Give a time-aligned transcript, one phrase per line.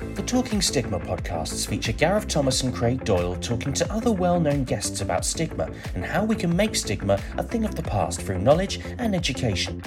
[0.00, 4.64] The Talking Stigma podcasts feature Gareth Thomas and Craig Doyle talking to other well known
[4.64, 8.38] guests about stigma and how we can make stigma a thing of the past through
[8.38, 9.82] knowledge and education.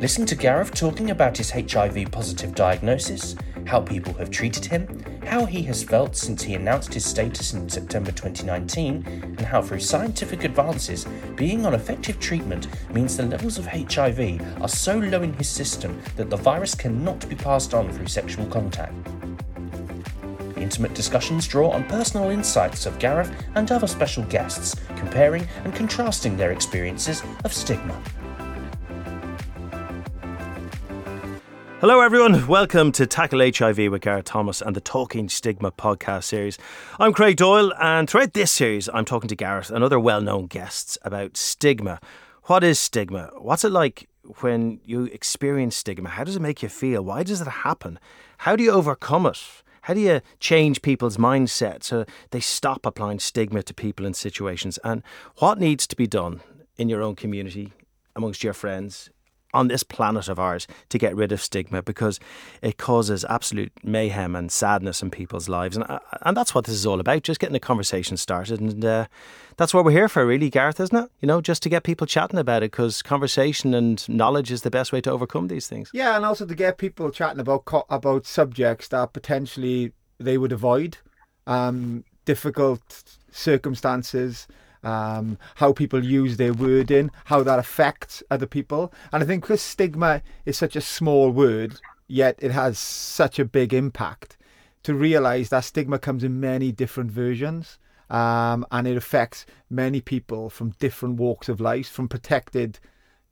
[0.00, 3.36] Listen to Gareth talking about his HIV positive diagnosis,
[3.68, 4.88] how people have treated him,
[5.26, 9.78] how he has felt since he announced his status in September 2019, and how through
[9.78, 11.06] scientific advances,
[11.36, 16.00] being on effective treatment means the levels of HIV are so low in his system
[16.16, 18.94] that the virus cannot be passed on through sexual contact.
[20.56, 26.38] Intimate discussions draw on personal insights of Gareth and other special guests, comparing and contrasting
[26.38, 28.02] their experiences of stigma.
[31.80, 32.48] Hello, everyone.
[32.48, 36.58] Welcome to Tackle HIV with Gareth Thomas and the Talking Stigma podcast series.
[36.98, 40.46] I'm Craig Doyle, and throughout this series, I'm talking to Gareth and other well known
[40.46, 42.00] guests about stigma.
[42.46, 43.30] What is stigma?
[43.38, 44.08] What's it like
[44.40, 46.08] when you experience stigma?
[46.08, 47.04] How does it make you feel?
[47.04, 48.00] Why does it happen?
[48.38, 49.40] How do you overcome it?
[49.82, 54.80] How do you change people's mindset so they stop applying stigma to people and situations?
[54.82, 55.04] And
[55.36, 56.40] what needs to be done
[56.76, 57.72] in your own community,
[58.16, 59.10] amongst your friends,
[59.54, 62.20] on this planet of ours to get rid of stigma because
[62.62, 65.76] it causes absolute mayhem and sadness in people's lives.
[65.76, 68.60] And, uh, and that's what this is all about, just getting the conversation started.
[68.60, 69.06] And uh,
[69.56, 71.10] that's what we're here for, really, Gareth, isn't it?
[71.20, 74.70] You know, just to get people chatting about it because conversation and knowledge is the
[74.70, 75.90] best way to overcome these things.
[75.94, 80.98] Yeah, and also to get people chatting about, about subjects that potentially they would avoid,
[81.46, 84.46] um, difficult circumstances
[84.82, 88.92] um, how people use their wording, how that affects other people.
[89.12, 93.44] And I think because stigma is such a small word, yet it has such a
[93.44, 94.36] big impact,
[94.84, 97.78] to realize that stigma comes in many different versions.
[98.10, 102.78] Um, and it affects many people from different walks of life, from protected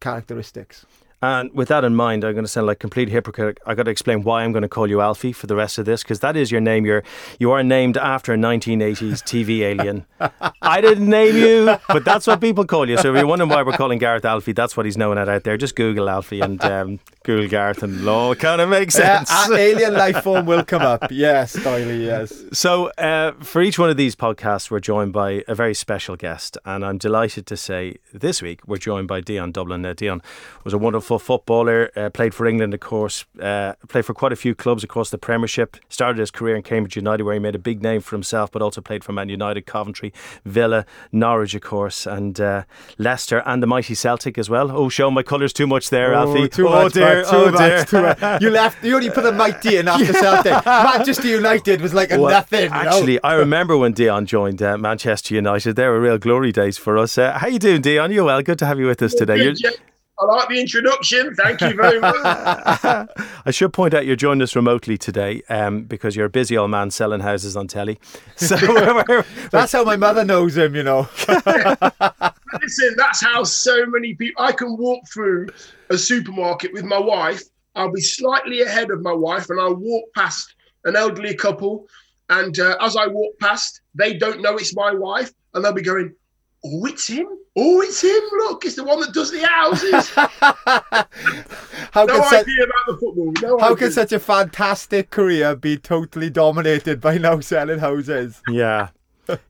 [0.00, 0.84] characteristics.
[1.26, 3.58] And with that in mind, I'm going to sound like complete hypocrite.
[3.66, 5.84] I got to explain why I'm going to call you Alfie for the rest of
[5.84, 6.86] this because that is your name.
[6.86, 7.02] You're
[7.40, 10.06] you are named after a 1980s TV alien.
[10.62, 12.96] I didn't name you, but that's what people call you.
[12.98, 15.42] So if you're wondering why we're calling Gareth Alfie, that's what he's known at out
[15.42, 15.56] there.
[15.56, 19.28] Just Google Alfie and um, Google Gareth, and law kind of makes sense.
[19.28, 21.10] Uh, alien life form will come up.
[21.10, 22.06] Yes, Doyley.
[22.06, 22.44] Yes.
[22.52, 26.56] So uh, for each one of these podcasts, we're joined by a very special guest,
[26.64, 29.84] and I'm delighted to say this week we're joined by Dion Dublin.
[29.84, 30.22] Uh, Dion
[30.62, 34.36] was a wonderful footballer, uh, played for England, of course, uh, played for quite a
[34.36, 35.76] few clubs across the Premiership.
[35.88, 38.62] Started his career in Cambridge United, where he made a big name for himself, but
[38.62, 40.12] also played for Man United, Coventry,
[40.44, 42.64] Villa, Norwich, of course, and uh,
[42.98, 44.70] Leicester, and the mighty Celtic as well.
[44.70, 46.48] Oh, show my colours too much there, oh, Alfie.
[46.48, 47.84] Too oh much, dear, too oh much, dear.
[47.84, 48.42] Too much.
[48.42, 48.84] You left.
[48.84, 50.64] You only put the mighty in after Celtic.
[50.66, 52.70] Manchester United was like a well, nothing.
[52.70, 53.20] Actually, know?
[53.24, 55.76] I remember when Dion joined uh, Manchester United.
[55.76, 57.18] They were real glory days for us.
[57.18, 58.12] Uh, how you doing, Dion?
[58.12, 58.42] You well?
[58.42, 59.42] Good to have you with us today.
[59.42, 59.54] You're,
[60.18, 61.34] I like the introduction.
[61.34, 62.16] Thank you very much.
[62.24, 66.70] I should point out you're joining us remotely today um, because you're a busy old
[66.70, 67.98] man selling houses on telly.
[68.36, 71.08] So we're, we're, that's how my mother knows him, you know.
[71.26, 74.44] Listen, that's how so many people.
[74.44, 75.48] I can walk through
[75.88, 77.42] a supermarket with my wife.
[77.74, 81.86] I'll be slightly ahead of my wife, and I'll walk past an elderly couple.
[82.28, 85.82] And uh, as I walk past, they don't know it's my wife, and they'll be
[85.82, 86.14] going,
[86.66, 87.26] "Oh, it's him!
[87.56, 88.22] Oh, it's him!
[88.38, 90.10] Look, it's the one that does the houses."
[91.92, 93.32] how no idea such, about the football.
[93.42, 93.76] No how idea.
[93.76, 98.42] can such a fantastic career be totally dominated by now selling houses?
[98.48, 98.88] Yeah.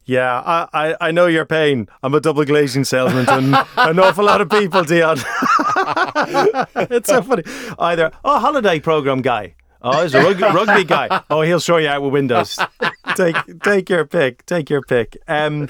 [0.04, 1.88] Yeah, I, I, I know your pain.
[2.02, 5.18] I'm a double glazing salesman to an awful lot of people, Dion.
[6.90, 7.42] it's so funny.
[7.78, 9.54] Either, oh, holiday program guy.
[9.82, 11.22] Oh, he's a rugby, rugby guy.
[11.30, 12.58] Oh, he'll show you out with windows.
[13.14, 14.44] Take take your pick.
[14.46, 15.16] Take your pick.
[15.28, 15.68] Um,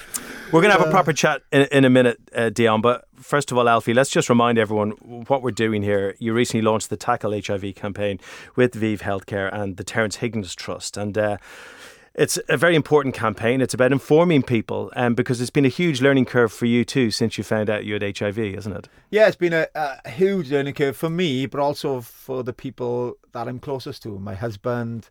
[0.53, 2.81] we're going to have a proper chat in, in a minute, uh, Dion.
[2.81, 4.91] But first of all, Alfie, let's just remind everyone
[5.27, 6.15] what we're doing here.
[6.19, 8.21] You recently launched the Tackle HIV campaign
[8.55, 10.97] with ViiV Healthcare and the Terence Higgins Trust.
[10.97, 11.39] And uh,
[12.15, 13.61] it's a very important campaign.
[13.61, 17.11] It's about informing people, um, because it's been a huge learning curve for you too
[17.11, 18.89] since you found out you had HIV, isn't it?
[19.11, 23.19] Yeah, it's been a, a huge learning curve for me, but also for the people
[23.33, 25.09] that I'm closest to my husband,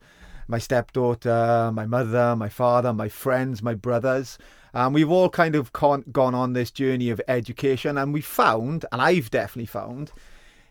[0.48, 4.38] my stepdaughter, my mother, my father, my friends, my brothers.
[4.76, 8.86] Um, we've all kind of con- gone on this journey of education, and we found,
[8.92, 10.12] and I've definitely found,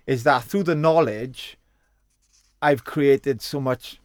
[0.06, 1.56] is that through the knowledge,
[2.60, 3.98] I've created so much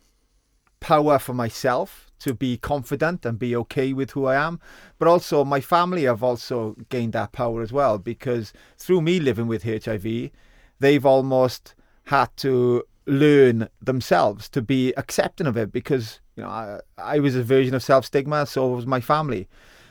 [0.80, 4.62] power for myself to be confident and be okay with who I am.
[4.98, 9.48] But also, my family have also gained that power as well because through me living
[9.48, 10.32] with HIV,
[10.80, 11.76] they've almost
[12.06, 17.36] had to learn themselves to be accepting of it because you know I, I was
[17.36, 19.48] a version of self stigma, so was my family.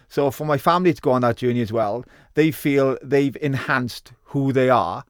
[0.08, 4.12] So for my family to go on that journey as well, they feel they've enhanced
[4.24, 5.04] who they are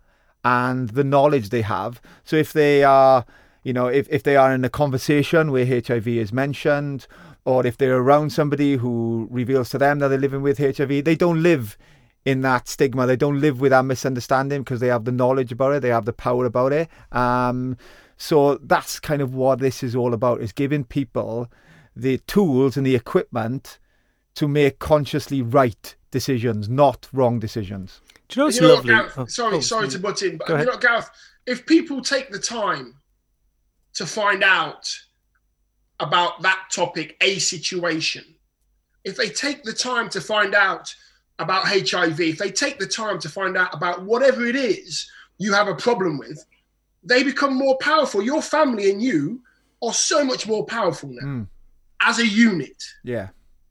[0.44, 2.00] and the knowledge they have.
[2.24, 3.24] So if they are
[3.68, 7.06] you know, if, if they are in a conversation where HIV is mentioned,
[7.44, 11.16] or if they're around somebody who reveals to them that they're living with HIV, they
[11.16, 11.76] don't live
[12.24, 13.06] in that stigma.
[13.06, 16.04] They don't live with that misunderstanding because they have the knowledge about it, they have
[16.04, 16.88] the power about it.
[17.12, 17.76] Um,
[18.16, 21.50] so that's kind of what this is all about: is giving people
[21.94, 23.78] the tools and the equipment
[24.38, 28.00] to make consciously right decisions, not wrong decisions.
[28.28, 28.94] Do you know what's You know what, lovely?
[28.94, 29.12] Gareth?
[29.18, 30.66] Oh, sorry, oh, sorry to butt in, but you ahead.
[30.66, 31.10] know, what, Gareth,
[31.46, 32.94] if people take the time
[33.94, 34.96] to find out
[36.00, 38.24] about that topic, a situation,
[39.04, 40.94] if they take the time to find out
[41.40, 45.52] about HIV, if they take the time to find out about whatever it is you
[45.52, 46.44] have a problem with,
[47.02, 48.22] they become more powerful.
[48.22, 49.40] Your family and you
[49.82, 51.46] are so much more powerful now Mm.
[52.02, 53.28] as a unit Yeah.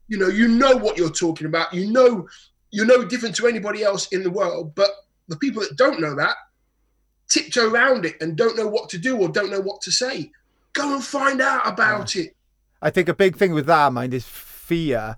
[0.08, 1.72] You know you know what you're talking about.
[1.72, 2.28] You know
[2.70, 4.90] you're no different to anybody else in the world but
[5.28, 6.36] the people that don't know that
[7.28, 10.30] tiptoe around it and don't know what to do or don't know what to say.
[10.72, 12.34] Go and find out about it.
[12.80, 15.16] I think a big thing with that mind is fear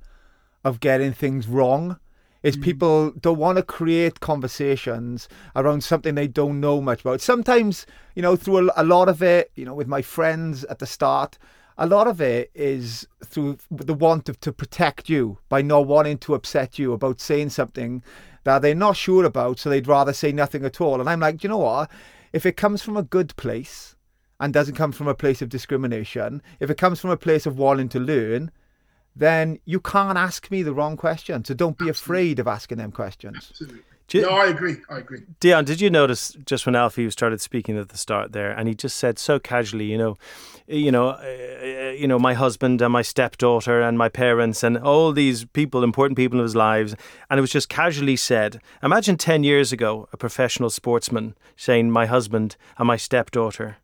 [0.65, 1.99] of getting things wrong.
[2.43, 2.63] Is mm.
[2.63, 7.21] people don't want to create conversations around something they don't know much about.
[7.21, 7.85] Sometimes,
[8.15, 10.87] you know, through a, a lot of it, you know, with my friends at the
[10.87, 11.37] start,
[11.81, 16.19] a lot of it is through the want of to protect you by not wanting
[16.19, 18.05] to upset you about saying something
[18.45, 21.01] that they're not sure about, so they'd rather say nothing at all.
[21.01, 21.91] And I'm like, you know what?
[22.33, 23.97] If it comes from a good place,
[24.41, 27.59] and doesn't come from a place of discrimination, if it comes from a place of
[27.59, 28.51] wanting to learn,
[29.15, 31.45] then you can't ask me the wrong question.
[31.45, 33.49] So don't be afraid of asking them questions.
[33.51, 33.83] Absolutely.
[34.13, 37.79] You- no i agree i agree Dion, did you notice just when Alfie started speaking
[37.79, 40.17] at the start there, and he just said so casually, you know,
[40.67, 45.13] you know, uh, you know, my husband and my stepdaughter and my parents and all
[45.13, 46.95] these people, important people in his lives,
[47.31, 48.61] and it was just casually said.
[48.83, 53.79] Imagine ten years ago, a professional sportsman saying, "My husband and my stepdaughter."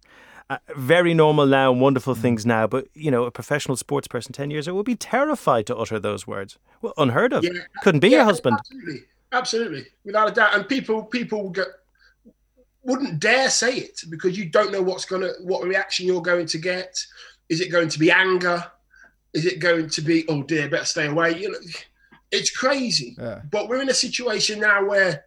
[0.50, 4.32] Uh, very normal now, and wonderful things now, but you know, a professional sports person
[4.32, 6.58] ten years ago would be terrified to utter those words.
[6.82, 7.42] Well, unheard of.
[7.44, 7.50] Yeah.
[7.82, 8.56] Couldn't be Yeah, your husband.
[8.58, 10.54] absolutely absolutely without a doubt.
[10.54, 11.68] And people people would get
[12.82, 16.58] wouldn't dare say it because you don't know what's gonna what reaction you're going to
[16.58, 16.96] get.
[17.48, 18.64] Is it going to be anger?
[19.32, 21.38] Is it going to be oh dear better stay away?
[21.38, 21.58] You know
[22.30, 23.16] it's crazy.
[23.18, 23.40] Yeah.
[23.50, 25.24] but we're in a situation now where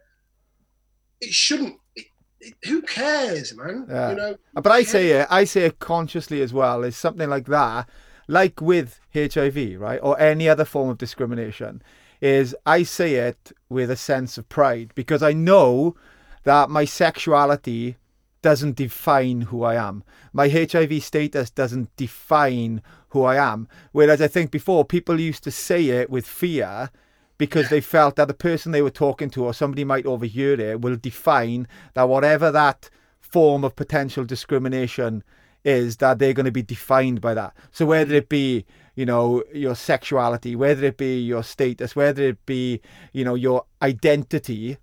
[1.20, 2.06] it shouldn't it,
[2.40, 3.86] it, who cares man?
[3.88, 4.10] Yeah.
[4.10, 4.36] you know?
[4.56, 6.84] Uh, but I say it, I say it consciously as well.
[6.84, 7.88] Is something like that,
[8.28, 11.82] like with HIV, right, or any other form of discrimination,
[12.20, 15.96] is I say it with a sense of pride because I know
[16.44, 17.96] that my sexuality
[18.42, 20.02] doesn't define who I am.
[20.32, 23.68] My HIV status doesn't define who I am.
[23.92, 26.90] Whereas I think before people used to say it with fear
[27.36, 30.80] because they felt that the person they were talking to or somebody might overhear it
[30.80, 35.22] will define that whatever that form of potential discrimination
[35.64, 37.54] is that they're going to be defined by that.
[37.70, 38.64] So whether it be,
[38.94, 42.80] you know, your sexuality, whether it be your status, whether it be,
[43.12, 44.78] you know, your identity,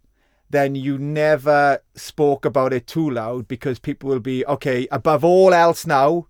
[0.50, 5.54] then you never spoke about it too loud because people will be, okay, above all
[5.54, 6.28] else now,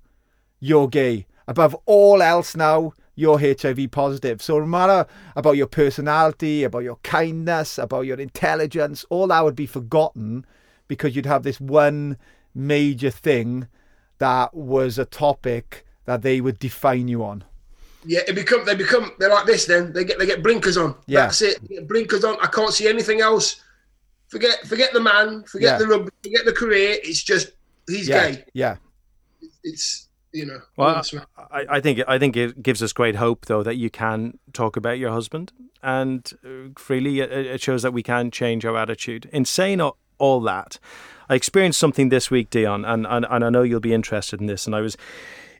[0.60, 1.28] you're gay.
[1.48, 4.42] Above all else now, you're HIV positive.
[4.42, 9.56] So no matter about your personality, about your kindness, about your intelligence, all that would
[9.56, 10.46] be forgotten
[10.88, 12.18] because you'd have this one
[12.54, 13.68] major thing
[14.20, 17.44] that was a topic that they would define you on.
[18.06, 19.66] Yeah, it become they become they're like this.
[19.66, 20.96] Then they get they get blinkers on.
[21.08, 21.22] Yeah.
[21.22, 21.60] That's it.
[21.68, 22.38] They get blinkers on.
[22.42, 23.62] I can't see anything else.
[24.30, 25.44] Forget forget the man.
[25.44, 25.78] Forget Yeah.
[25.80, 26.12] the rugby.
[26.24, 26.98] Forget the career.
[27.04, 27.52] It's just
[27.88, 28.46] he's Yeah, gay.
[28.54, 28.78] yeah,
[29.64, 30.60] It's you know.
[30.76, 31.20] Well, honestly.
[31.52, 34.78] I, I think I think it gives us great hope, though, that you can talk
[34.78, 35.52] about your husband
[35.82, 37.20] and uh, freely.
[37.22, 39.30] It, it shows that we can change our attitude.
[39.32, 40.80] In saying all, all that,
[41.30, 44.48] I experienced something this week, Dion, and, and and I know you'll be interested in
[44.48, 44.66] this.
[44.66, 44.98] And I was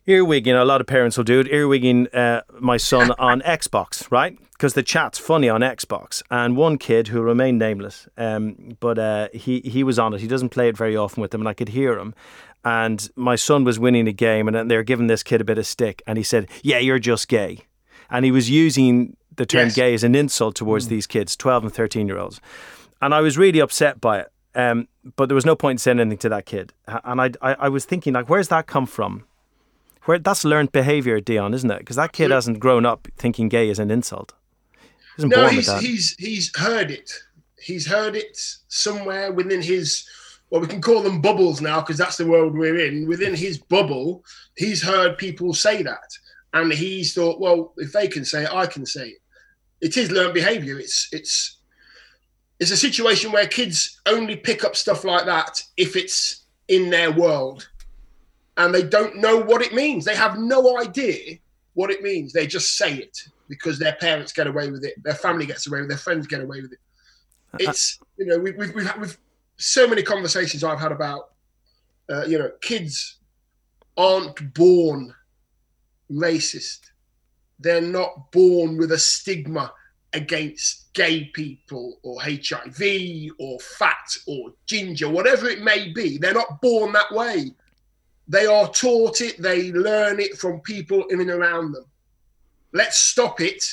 [0.08, 0.60] earwigging.
[0.60, 1.48] A lot of parents will do it.
[1.48, 4.38] Earwigging uh, my son on Xbox, right?
[4.54, 6.24] Because the chat's funny on Xbox.
[6.32, 10.22] And one kid who remained nameless, um, but uh, he he was on it.
[10.22, 12.14] He doesn't play it very often with them, and I could hear him.
[12.66, 15.58] And my son was winning a game, and then they're giving this kid a bit
[15.58, 17.60] of stick, and he said, "Yeah, you're just gay,"
[18.10, 19.76] and he was using the term Yes.
[19.76, 22.42] "gay" as an insult towards these kids, twelve and thirteen year olds,
[23.02, 24.32] and I was really upset by it.
[24.56, 27.54] Um, but there was no point in saying anything to that kid, and I, I
[27.54, 29.26] I was thinking like, where's that come from?
[30.06, 31.80] Where that's learned behaviour, Dion, isn't it?
[31.80, 34.34] Because that kid hasn't grown up thinking gay is an insult.
[35.18, 37.12] He no, he's he's he's heard it.
[37.60, 38.38] He's heard it
[38.70, 40.08] somewhere within his.
[40.50, 43.06] Well, we can call them bubbles now because that's the world we're in.
[43.06, 44.24] Within his bubble,
[44.56, 46.18] he's heard people say that,
[46.54, 49.22] and he's thought, well, if they can say it, I can say it.
[49.82, 50.80] It is learned behaviour.
[50.80, 51.57] It's it's
[52.60, 57.12] it's a situation where kids only pick up stuff like that if it's in their
[57.12, 57.70] world.
[58.58, 60.04] and they don't know what it means.
[60.04, 61.38] They have no idea
[61.76, 62.34] what it means.
[62.34, 65.80] They just say it because their parents get away with it, their family gets away
[65.80, 66.80] with it, their friends get away with it.
[67.60, 69.18] It's you know we, we've we've had we've,
[69.58, 71.32] so many conversations I've had about
[72.10, 73.18] uh, you know kids
[73.96, 75.14] aren't born
[76.12, 76.92] racist.
[77.60, 79.72] They're not born with a stigma
[80.14, 86.18] against gay people or HIV or fat or ginger, whatever it may be.
[86.18, 87.52] They're not born that way.
[88.28, 91.86] They are taught it, they learn it from people in and around them.
[92.74, 93.64] Let's stop it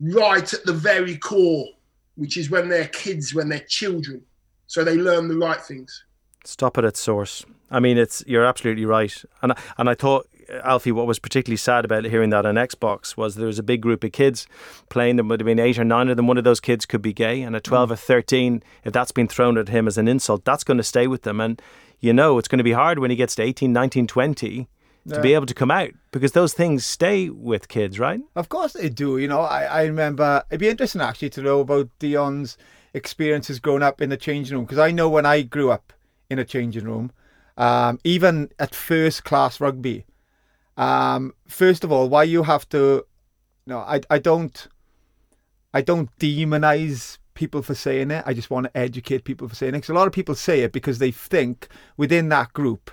[0.00, 1.66] right at the very core,
[2.14, 4.22] which is when they're kids, when they're children,
[4.66, 6.04] so they learn the right things.
[6.44, 7.44] Stop it at source.
[7.70, 10.28] I mean, it's you're absolutely right, and and I thought
[10.64, 13.80] Alfie, what was particularly sad about hearing that on Xbox was there was a big
[13.80, 14.46] group of kids
[14.88, 15.16] playing.
[15.16, 16.26] There would have been eight or nine of them.
[16.26, 17.92] One of those kids could be gay, and at twelve mm.
[17.92, 21.06] or thirteen, if that's been thrown at him as an insult, that's going to stay
[21.06, 21.40] with them.
[21.40, 21.60] And
[22.00, 24.68] you know, it's going to be hard when he gets to 18, 19, 20
[25.08, 25.20] to yeah.
[25.20, 28.20] be able to come out because those things stay with kids, right?
[28.36, 29.18] Of course they do.
[29.18, 32.58] You know, I, I remember it'd be interesting actually to know about Dion's
[32.94, 35.92] experiences growing up in the changing room because I know when I grew up
[36.30, 37.10] in a changing room,
[37.56, 40.04] um, even at first class rugby,
[40.78, 43.04] um, first of all, why you have to,
[43.66, 44.68] no, I, I don't,
[45.74, 48.22] I don't demonize people for saying it.
[48.24, 49.78] I just want to educate people for saying it.
[49.78, 52.90] Because a lot of people say it because they think within that group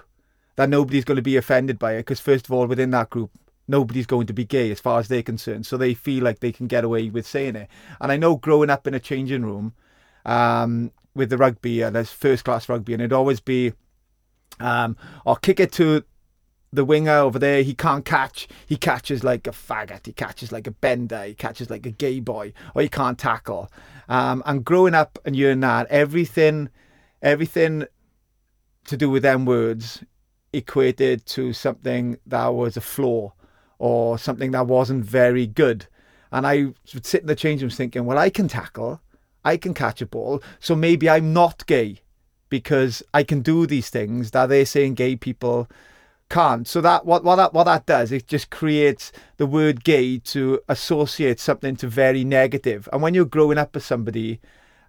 [0.56, 2.00] that nobody's going to be offended by it.
[2.00, 3.30] Because first of all, within that group,
[3.68, 5.68] nobody's going to be gay as far as they're concerned.
[5.68, 7.70] So they feel like they can get away with saying it.
[8.01, 9.74] And I know growing up in a changing room
[10.25, 13.74] um, with the rugby, and there's first class rugby, and it'd always be,
[14.60, 16.04] um, I'll kick it to
[16.75, 18.48] the winger over there, he can't catch.
[18.65, 20.05] He catches like a faggot.
[20.05, 21.24] He catches like a bender.
[21.24, 23.72] He catches like a gay boy, or he can't tackle.
[24.08, 26.70] Um, and growing up and you're that, everything,
[27.22, 27.86] everything
[28.86, 30.03] to do with them words
[30.53, 33.34] equated to something that was a flaw
[33.77, 35.88] or something that wasn't very good.
[36.32, 39.01] And I would sit in the change room thinking, well, I can tackle,
[39.44, 42.01] I can catch a ball, so maybe I'm not gay
[42.50, 45.67] because I can do these things that they're saying gay people
[46.29, 46.67] can't.
[46.67, 50.60] So that what what that what that does, it just creates the word gay to
[50.67, 52.89] associate something to very negative.
[52.91, 54.39] And when you're growing up as somebody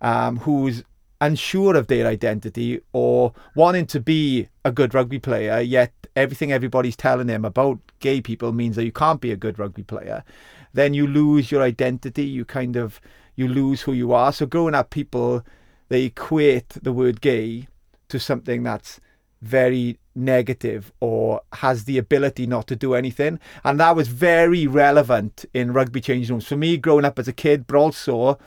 [0.00, 0.83] um, who's
[1.21, 6.97] unsure of their identity or wanting to be a good rugby player, yet everything everybody's
[6.97, 10.25] telling him about gay people means that you can't be a good rugby player,
[10.73, 12.25] then you lose your identity.
[12.25, 13.00] You kind of
[13.35, 14.33] you lose who you are.
[14.33, 15.45] So growing up, people
[15.88, 17.69] they equate the word gay
[18.09, 19.00] to something that's
[19.43, 23.38] very negative or has the ability not to do anything.
[23.64, 27.32] And that was very relevant in rugby changing rooms for me growing up as a
[27.32, 28.38] kid, but also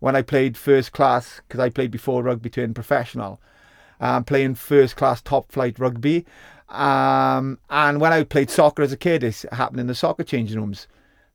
[0.00, 3.40] when I played first class, because I played before rugby turned professional,
[4.00, 6.24] um, playing first class top flight rugby.
[6.68, 10.58] Um, and when I played soccer as a kid, it happened in the soccer changing
[10.58, 10.86] rooms.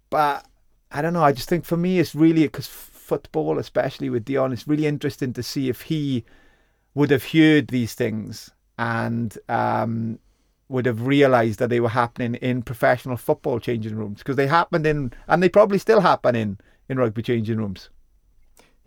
[0.10, 0.45] But
[0.91, 4.53] I don't know, I just think for me, it's really because football, especially with Dion,
[4.53, 6.24] it's really interesting to see if he
[6.93, 10.17] would have heard these things and um,
[10.67, 14.88] would have realised that they were happening in professional football changing rooms because they happened
[14.88, 16.57] in, and they probably still happen in
[16.89, 17.89] in rugby changing rooms.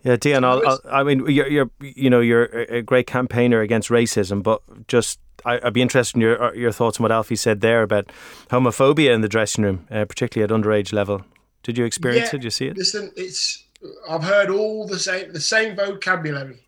[0.02, 0.44] Yeah, Dion.
[0.44, 4.60] I'll, I'll, i mean, you're, you're, you know, you're a great campaigner against racism, but
[4.88, 7.82] just I, would be interested in your uh, your thoughts on what Alfie said there
[7.82, 8.10] about
[8.50, 11.22] homophobia in the dressing room, uh, particularly at underage level.
[11.62, 12.32] Did you experience yeah, it?
[12.32, 12.76] Did you see it?
[12.76, 13.64] Listen, it's
[14.10, 16.66] I've heard all the same the same vocabulary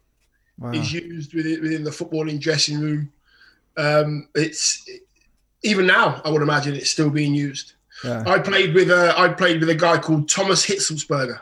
[0.58, 0.70] wow.
[0.70, 3.12] is used within, within the footballing dressing room
[3.76, 4.88] um, it's
[5.62, 7.74] even now, I would imagine it's still being used.
[8.04, 8.24] Yeah.
[8.26, 11.40] I played with a I played with a guy called Thomas Hitzlsperger.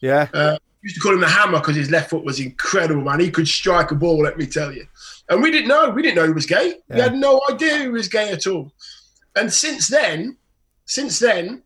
[0.00, 0.28] Yeah.
[0.32, 3.20] Uh, used to call him the hammer because his left foot was incredible, man.
[3.20, 4.86] He could strike a ball, let me tell you.
[5.28, 5.90] And we didn't know.
[5.90, 6.74] We didn't know he was gay.
[6.88, 6.94] Yeah.
[6.94, 8.72] We had no idea he was gay at all.
[9.36, 10.36] And since then,
[10.86, 11.62] since then,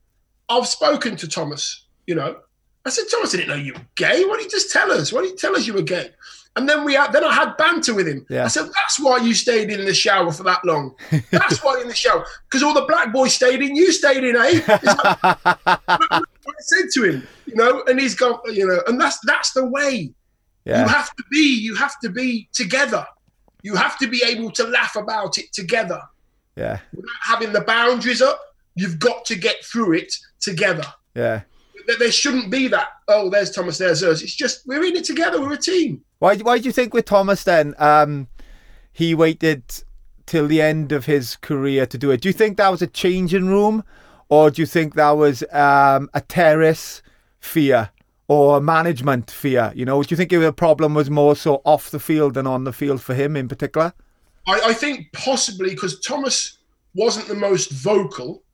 [0.49, 1.87] I've spoken to Thomas.
[2.07, 2.38] You know,
[2.85, 4.25] I said, Thomas, I didn't know you were gay.
[4.25, 5.12] Why don't you just tell us?
[5.12, 6.11] Why don't you tell us you were gay?
[6.55, 8.27] And then we had, then I had banter with him.
[8.29, 8.45] Yeah.
[8.45, 10.95] I said, "That's why you stayed in the shower for that long.
[11.31, 13.75] That's why in the shower because all the black boys stayed in.
[13.75, 16.21] You stayed in, eh?" I
[16.59, 20.13] said to him, you know, and he's gone, you know, and that's that's the way.
[20.65, 20.83] Yeah.
[20.83, 21.59] You have to be.
[21.59, 23.07] You have to be together.
[23.63, 26.03] You have to be able to laugh about it together.
[26.57, 26.81] Yeah.
[26.95, 28.41] Without having the boundaries up,
[28.75, 30.85] you've got to get through it together.
[31.15, 31.43] Yeah.
[31.99, 32.89] There shouldn't be that.
[33.09, 33.79] Oh, there's Thomas.
[33.79, 34.23] There's us.
[34.23, 35.41] It's just we're in it together.
[35.41, 36.03] We're a team.
[36.23, 36.37] Why?
[36.37, 37.75] Why do you think with Thomas then?
[37.79, 38.29] Um,
[38.93, 39.64] he waited
[40.25, 42.21] till the end of his career to do it.
[42.21, 43.83] Do you think that was a changing room,
[44.29, 47.02] or do you think that was um, a terrace
[47.41, 47.91] fear
[48.29, 49.73] or a management fear?
[49.75, 52.62] You know, do you think the problem was more so off the field than on
[52.62, 53.93] the field for him in particular?
[54.47, 56.59] I, I think possibly because Thomas
[56.95, 58.45] wasn't the most vocal.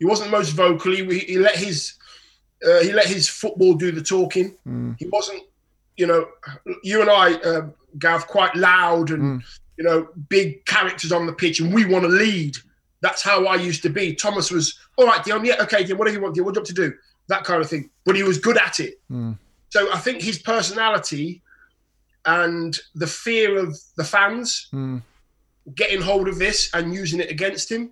[0.00, 0.90] He wasn't the most vocal.
[0.90, 1.94] He, he let his
[2.66, 4.56] uh, he let his football do the talking.
[4.66, 4.96] Mm.
[4.98, 5.42] He wasn't,
[6.00, 6.26] you know,
[6.82, 9.42] you and I, uh, Gav, quite loud and
[9.76, 12.56] you know big characters on the pitch, and we want to lead.
[13.02, 14.14] That's how I used to be.
[14.14, 15.44] Thomas was all right, Dion.
[15.44, 15.98] Yeah, okay, Dion.
[15.98, 16.46] Whatever you want, Dion.
[16.46, 16.94] What do you want to do?
[17.28, 17.90] That kind of thing.
[18.04, 18.94] But he was good at it.
[19.10, 19.38] Mm.
[19.68, 21.42] So I think his personality
[22.24, 25.02] and the fear of the fans Mm.
[25.74, 27.90] getting hold of this and using it against him.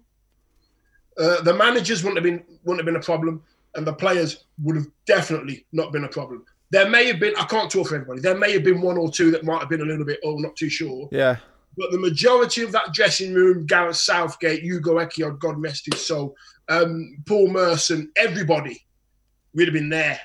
[1.19, 3.43] Uh, the managers wouldn't have been wouldn't have been a problem,
[3.75, 6.45] and the players would have definitely not been a problem.
[6.71, 8.21] There may have been I can't talk for everybody.
[8.21, 10.37] There may have been one or two that might have been a little bit oh
[10.37, 11.37] not too sure, Yeah.
[11.77, 16.37] but the majority of that dressing room, Gareth Southgate, Ugo Ehiogu, God rest his soul,
[16.69, 20.21] um, Paul Merson, everybody—we'd have been there,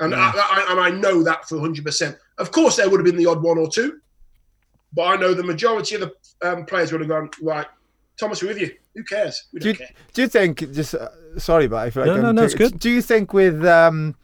[0.00, 0.32] and Yeah.
[0.34, 2.16] I, I, and I know that for hundred percent.
[2.38, 3.98] Of course, there would have been the odd one or two,
[4.92, 6.12] but I know the majority of the
[6.46, 7.66] um, players would have gone right.
[8.18, 8.70] Thomas, we're with you.
[8.94, 9.44] Who cares?
[9.52, 9.96] We Do don't you, care.
[10.14, 12.54] do you think just uh, sorry, but I feel like No, no, I'm no, it's
[12.54, 12.78] good.
[12.78, 14.14] Do you think with um,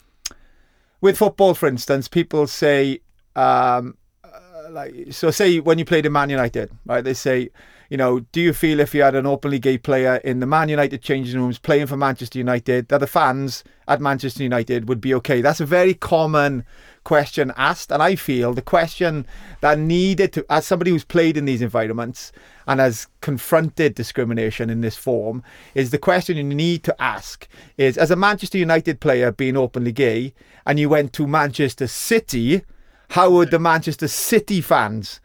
[1.03, 3.01] with football, for instance, people say
[3.37, 7.05] um, uh, like so say when you played in Man United, right?
[7.05, 7.51] They say,
[7.93, 10.71] you know, do you feel if you had an openly gay player in the Man
[10.71, 15.13] United changing rooms playing for Manchester United, that the fans at Manchester United would be
[15.13, 15.43] okay?
[15.43, 16.65] That's a very common
[17.05, 19.27] question asked, and I feel the question
[19.61, 22.33] that needed to, as somebody who's played in these environments
[22.67, 25.43] and has confronted discrimination in this form,
[25.75, 27.47] is the question you need to ask
[27.77, 30.33] is as a Manchester United player being openly gay,
[30.65, 32.63] and you went to Manchester City,
[33.11, 35.21] how would the Manchester City fans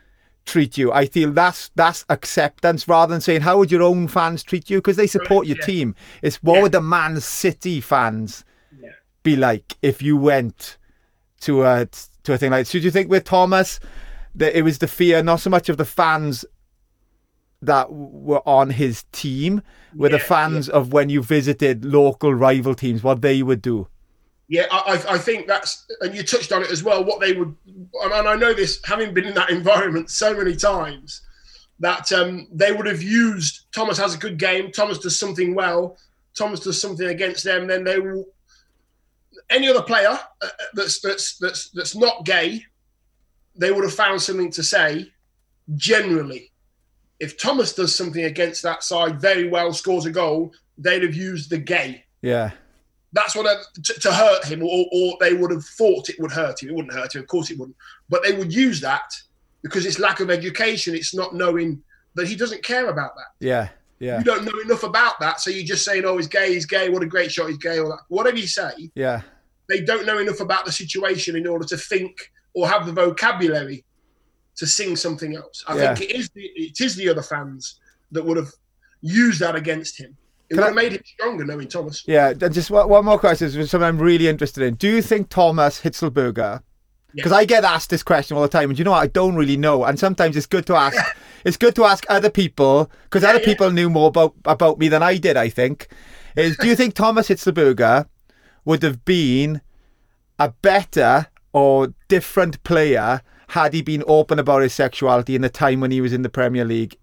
[0.47, 0.91] treat you?
[0.91, 4.77] I feel that's that's acceptance rather than saying how would your own fans treat you
[4.79, 5.65] because they support your yeah.
[5.65, 5.95] team.
[6.21, 6.61] It's what Yeah.
[6.63, 8.43] would the Man City fans
[8.81, 8.89] Yeah.
[9.23, 10.77] be like if you went
[11.41, 11.87] to a
[12.23, 12.65] to a thing like?
[12.65, 13.79] So do you think with Thomas
[14.35, 16.45] that it was the fear not so much of the fans
[17.61, 19.61] that were on his team,
[19.95, 23.87] were the fans of when you visited local rival teams, what they would do?
[24.47, 27.03] Yeah, I, I- think that's, and you touched on it as well.
[27.03, 31.21] What they would, and I know this, having been in that environment so many times,
[31.79, 34.71] that um, they would have used Thomas has a good game.
[34.71, 35.97] Thomas does something well.
[36.35, 37.67] Thomas does something against them.
[37.67, 38.25] Then they will.
[39.49, 42.63] Any other player uh, that's that's that's that's not gay,
[43.55, 45.11] they would have found something to say.
[45.75, 46.51] Generally,
[47.19, 51.49] if Thomas does something against that side very well, scores a goal, they'd have used
[51.49, 52.51] the gay Yeah,
[53.13, 56.31] that's what I, to, to hurt him, or, or they would have thought it would
[56.31, 56.69] hurt him.
[56.69, 57.77] It wouldn't hurt him, of course it wouldn't.
[58.09, 59.11] But they would use that
[59.63, 60.93] because it's lack of education.
[60.95, 61.81] It's not knowing
[62.15, 63.45] that he doesn't care about that.
[63.45, 66.53] yeah, yeah, You don't know enough about that, so you're just saying, "Oh, he's gay.
[66.53, 66.89] He's gay.
[66.89, 67.47] What a great shot.
[67.49, 67.99] He's gay." Or that.
[68.09, 69.21] whatever you say, yeah,
[69.69, 73.83] they don't know enough about the situation in order to think or have the vocabulary
[74.55, 75.63] to sing something else.
[75.67, 75.95] I Yeah.
[75.95, 77.79] think it is the, it is the other fans
[78.11, 78.51] that would have
[79.01, 80.17] used that against him.
[80.49, 82.03] It would I- have made him stronger knowing Thomas.
[82.07, 82.33] yeah.
[82.33, 84.75] Just one, one more question, is something I'm really interested in.
[84.75, 86.61] Do you think Thomas Hitzelberger?
[87.13, 89.01] Because I get asked this question all the time, and you know what?
[89.01, 89.85] I don't really know.
[89.85, 90.97] And sometimes it's good to ask.
[91.45, 93.45] it's good to ask other people because other yeah.
[93.45, 95.35] people knew more about about me than I did.
[95.35, 95.87] I think.
[96.35, 98.07] Is do you think Thomas Hitzelberger
[98.65, 99.61] would have been
[100.37, 105.79] a better or different player had he been open about his sexuality in the time
[105.79, 106.97] when he was in the Premier League?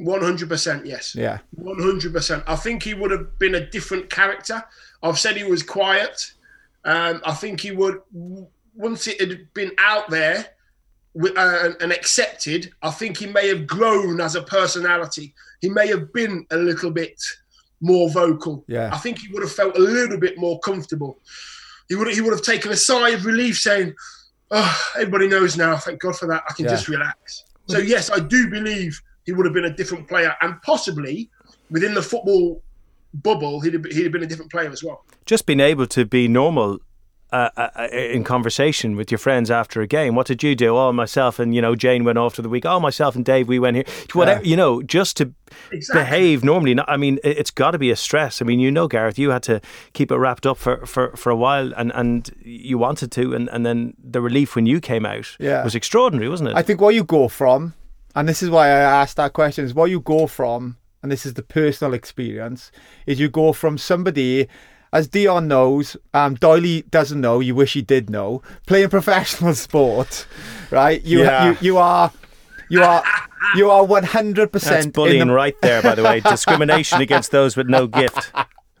[0.00, 1.14] One hundred percent, yes.
[1.14, 2.42] Yeah, One hundred percent.
[2.46, 4.62] I think he would have been a different character.
[5.02, 6.32] I've said he was quiet.
[6.84, 8.00] Um, I think he would
[8.74, 10.46] once it had been out there
[11.14, 12.72] wi- uh, and accepted.
[12.82, 15.34] I think he may have grown as a personality.
[15.60, 17.20] He may have been a little bit
[17.82, 18.64] more vocal.
[18.68, 18.90] Yeah.
[18.92, 21.18] I think he would have felt a little bit more comfortable.
[21.88, 23.94] He would he would have taken a sigh of relief, saying,
[24.50, 25.76] "Oh, everybody knows now.
[25.76, 26.42] Thank God for that.
[26.48, 26.70] I can Yeah.
[26.70, 30.60] just relax." So yes, I do believe he would have been a different player, and
[30.62, 31.30] possibly
[31.70, 32.62] within the football
[33.14, 35.04] bubble, he'd have, he'd have been a different player as well.
[35.26, 36.78] Just being able to be normal.
[37.32, 40.76] Uh, uh, in conversation with your friends after a game, what did you do?
[40.76, 42.66] Oh, myself and you know Jane went off to the week.
[42.66, 43.84] Oh, myself and Dave, we went here.
[44.14, 45.32] Whatever you know, just to
[45.70, 46.02] Exactly.
[46.02, 46.76] behave normally.
[46.88, 48.42] I mean, it- it's got to be a stress.
[48.42, 49.60] I mean, you know, Gareth, you had to
[49.92, 53.48] keep it wrapped up for, for, for a while, and, and you wanted to, and,
[53.50, 55.62] and then the relief when you came out Yeah.
[55.62, 56.56] was extraordinary, wasn't it?
[56.56, 57.74] I think what you go from,
[58.14, 61.24] and this is why I asked that question, is what you go from, and this
[61.24, 62.70] is the personal experience,
[63.06, 64.48] is you go from somebody,
[64.92, 70.26] as Dion knows, um, Doyley doesn't know, you wish he did know, playing professional sport,
[70.70, 71.02] right?
[71.04, 71.50] You, Yeah.
[71.50, 72.12] you, you are,
[72.68, 73.02] you are,
[73.56, 76.20] you are one hundred That's percent bullying right there, by the way.
[76.20, 78.32] Discrimination against those with no gift.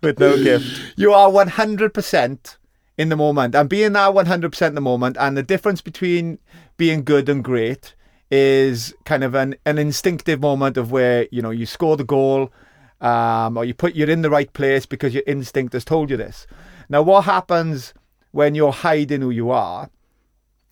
[0.02, 0.94] With no gift.
[0.96, 2.56] You are one hundred percent
[2.96, 5.80] in the moment, and being that one hundred percent in the moment, and the difference
[5.80, 6.38] between
[6.76, 7.94] being good and great
[8.30, 12.52] is kind of an, an instinctive moment of where you know you score the goal
[13.00, 16.16] um, or you put you're in the right place because your instinct has told you
[16.16, 16.46] this.
[16.88, 17.94] Now, what happens
[18.32, 19.90] when you're hiding who you are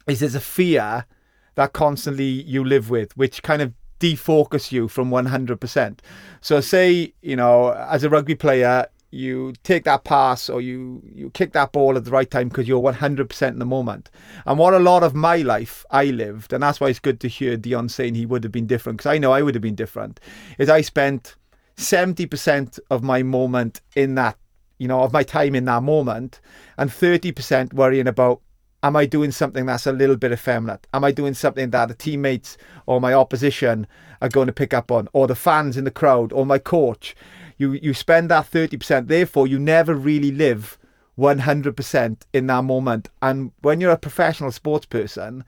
[0.06, 1.06] is there's a fear
[1.54, 5.98] that constantly you live with, which kind of defocus you from 100%.
[6.40, 11.30] So, say you know, as a rugby player, you take that pass or you you
[11.30, 14.10] kick that ball at the right time because you're 100% in the moment.
[14.44, 17.28] And what a lot of my life I lived, and that's why it's good to
[17.28, 19.74] hear Dion saying he would have been different because I know I would have been
[19.74, 20.20] different.
[20.58, 21.36] Is I spent
[21.76, 24.36] 70% of my moment in that,
[24.78, 26.40] you know, of my time in that moment,
[26.76, 28.42] and 30% worrying about
[28.82, 30.86] am I doing something that's a little bit effeminate?
[30.92, 33.86] Am I doing something that the teammates or my opposition
[34.20, 37.16] are going to pick up on, or the fans in the crowd, or my coach?
[37.58, 40.78] You you spend that 30%, therefore you never really live
[41.18, 43.08] 100% in that moment.
[43.20, 45.44] And when you're a professional sports person,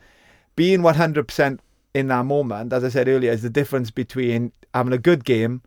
[0.56, 1.60] being 100%
[1.94, 5.62] in that moment, as I said earlier, is the difference between having a good game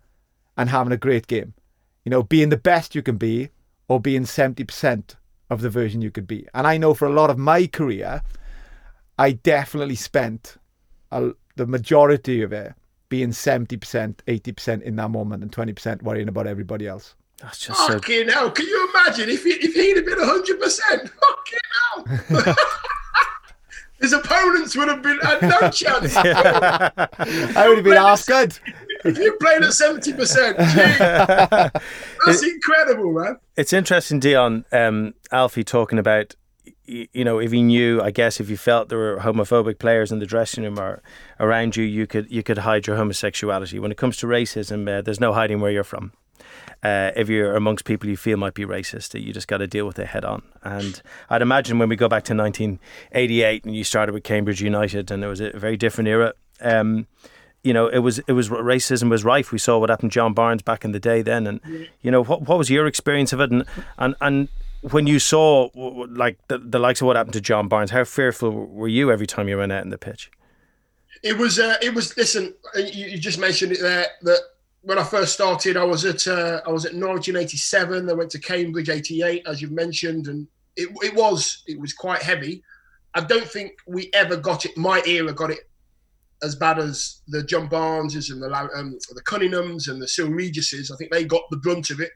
[0.57, 1.53] and having a great game.
[2.03, 3.49] You know, being the best you can be
[3.87, 5.15] or being 70%
[5.49, 6.47] of the version you could be.
[6.53, 8.21] And I know for a lot of my career,
[9.17, 10.57] I definitely spent
[11.11, 12.73] a, the majority of it
[13.13, 17.13] being 70%, 80% in that moment and 20% worrying about everybody else.
[17.43, 17.93] That's just so...
[17.93, 18.49] Fucking hell.
[18.49, 21.11] Can you imagine if, he, if he'd have been 100%?
[21.11, 22.55] Fucking hell.
[24.01, 26.17] His opponents would have been had no chance.
[26.17, 28.57] I would have been half good.
[29.05, 33.37] If you played at seventy percent, that's incredible, man.
[33.55, 34.65] It's interesting, Dion.
[34.73, 36.35] Um, Alfie talking about
[36.85, 40.19] you know, if he knew, I guess, if you felt there were homophobic players in
[40.19, 41.01] the dressing room or
[41.39, 43.79] around you, you could you could hide your homosexuality.
[43.79, 46.11] When it comes to racism, uh, there's no hiding where you're from
[46.83, 49.85] uh, if you're amongst people you feel might be racist, you just got to deal
[49.85, 50.43] with it head on.
[50.63, 55.09] And I'd imagine when we go back to 1988 and you started with Cambridge United
[55.09, 56.33] and it was a very different era.
[56.59, 57.07] Um,
[57.63, 59.53] you know, it was it was racism was rife.
[59.53, 61.61] We saw what happened to John Barnes back in the day then, and
[62.01, 63.63] you know what what was your experience of it, and
[63.97, 64.49] and and
[64.91, 68.51] when you saw like the, the likes of what happened to John Barnes, how fearful
[68.51, 70.29] were you every time you went out in the pitch?
[71.23, 72.53] It was uh, it was listen.
[72.75, 74.39] You, you just mentioned it there that
[74.81, 78.05] when I first started, I was at uh, I was at Norwich in '87.
[78.05, 82.21] Then went to Cambridge '88, as you've mentioned, and it, it was it was quite
[82.21, 82.61] heavy.
[83.15, 84.75] I don't think we ever got it.
[84.75, 85.69] My era got it
[86.41, 90.91] as bad as the John Barneses and the um, the Cunninghams and the Cyrille Regises.
[90.91, 92.11] I think they got the brunt of it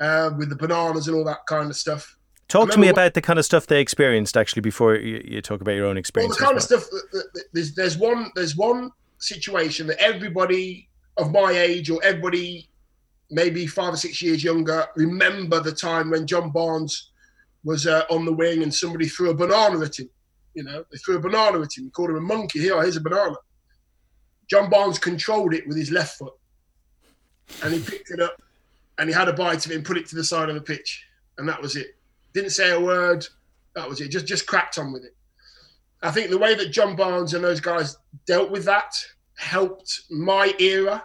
[0.00, 2.16] uh, with the bananas and all that kind of stuff.
[2.48, 5.62] Talk to me about the kind of stuff they experienced actually before you, you talk
[5.62, 6.38] about your own experience.
[6.38, 6.56] Well, the kind well.
[6.58, 6.90] of stuff.
[7.12, 12.68] That, that, there's there's one there's one situation that everybody of my age or everybody
[13.30, 17.12] maybe five or six years younger remember the time when John Barnes
[17.64, 20.10] was uh, on the wing and somebody threw a banana at him.
[20.54, 21.84] You know, they threw a banana at him.
[21.84, 22.60] He called him a monkey.
[22.60, 23.36] Here, here's a banana.
[24.50, 26.34] John Barnes controlled it with his left foot,
[27.62, 28.42] and he picked it up,
[28.98, 30.60] and he had a bite of it and put it to the side of the
[30.60, 31.04] pitch,
[31.38, 31.96] and that was it.
[32.34, 33.26] Didn't say a word.
[33.74, 34.08] That was it.
[34.08, 35.16] Just just cracked on with it.
[36.02, 38.94] I think the way that John Barnes and those guys dealt with that
[39.36, 41.04] helped my era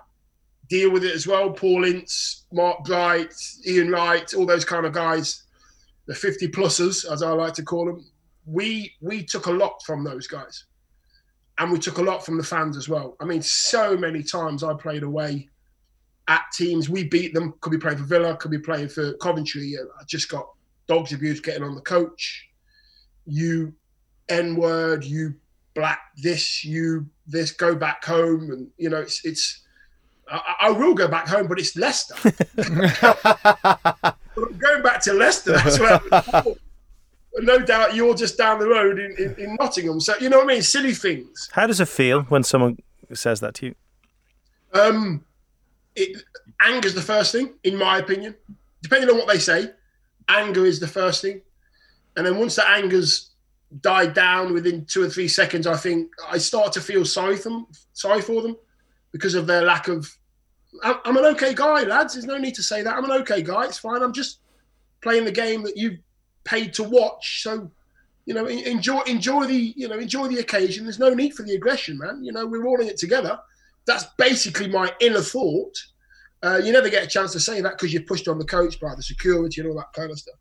[0.70, 1.52] deal with it as well.
[1.52, 3.34] Paul Ince, Mark Bright,
[3.66, 5.44] Ian Wright, all those kind of guys,
[6.08, 8.06] the 50 plussers, as I like to call them.
[8.46, 10.66] We we took a lot from those guys.
[11.60, 13.16] And we took a lot from the fans as well.
[13.20, 15.50] I mean, so many times I played away
[16.28, 16.90] at teams.
[16.90, 17.54] We beat them.
[17.62, 19.76] Could be playing for Villa, could be playing for Coventry.
[19.78, 20.48] I just got
[20.88, 22.48] dogs abuse getting on the coach.
[23.26, 23.74] You
[24.30, 25.36] N word, you
[25.74, 28.52] black this, you this, go back home.
[28.52, 29.64] And, you know, it's, it's,
[30.30, 32.16] I, I will go back home, but it's Leicester.
[34.38, 36.02] i'm going back to Leicester, that's where.
[37.40, 40.00] no doubt you're just down the road in, in, in, Nottingham.
[40.00, 40.62] So you know what I mean?
[40.64, 41.50] Silly things.
[41.52, 42.78] How does it feel when someone
[43.14, 43.76] says that to you?
[44.74, 45.24] Um,
[45.98, 46.24] it,
[46.62, 48.36] anger's the first thing, in my opinion.
[48.82, 49.72] Depending on what they say,
[50.30, 51.42] anger is the first thing,
[52.16, 53.32] and then once the anger's
[53.82, 57.50] died down within two or three seconds, I think I start to feel sorry for
[57.50, 58.56] them, sorry for them
[59.12, 60.16] because of their lack of.
[60.84, 62.14] I'm an okay guy, lads.
[62.14, 62.96] There's no need to say that.
[62.96, 63.66] I'm an okay guy.
[63.66, 64.04] It's fine.
[64.04, 64.40] I'm just
[65.02, 65.98] playing the game that you
[66.44, 67.42] paid to watch.
[67.42, 67.72] So,
[68.26, 70.84] you know, enjoy enjoy the you know enjoy the occasion.
[70.84, 72.24] There's no need for the aggression, man.
[72.24, 73.40] You know, we're all in it together.
[73.88, 75.76] That's basically my inner thought.
[76.44, 78.80] Uh, you never get a chance to say that because you're pushed on the coach
[78.80, 80.36] by the security and all that kind of stuff.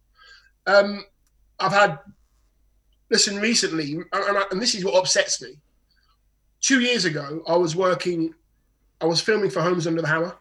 [0.67, 1.05] Um,
[1.59, 1.99] I've had
[3.11, 5.59] listen recently, and, I, and this is what upsets me.
[6.61, 8.35] Two years ago, I was working,
[9.01, 10.37] I was filming for Homes Under the Hammer,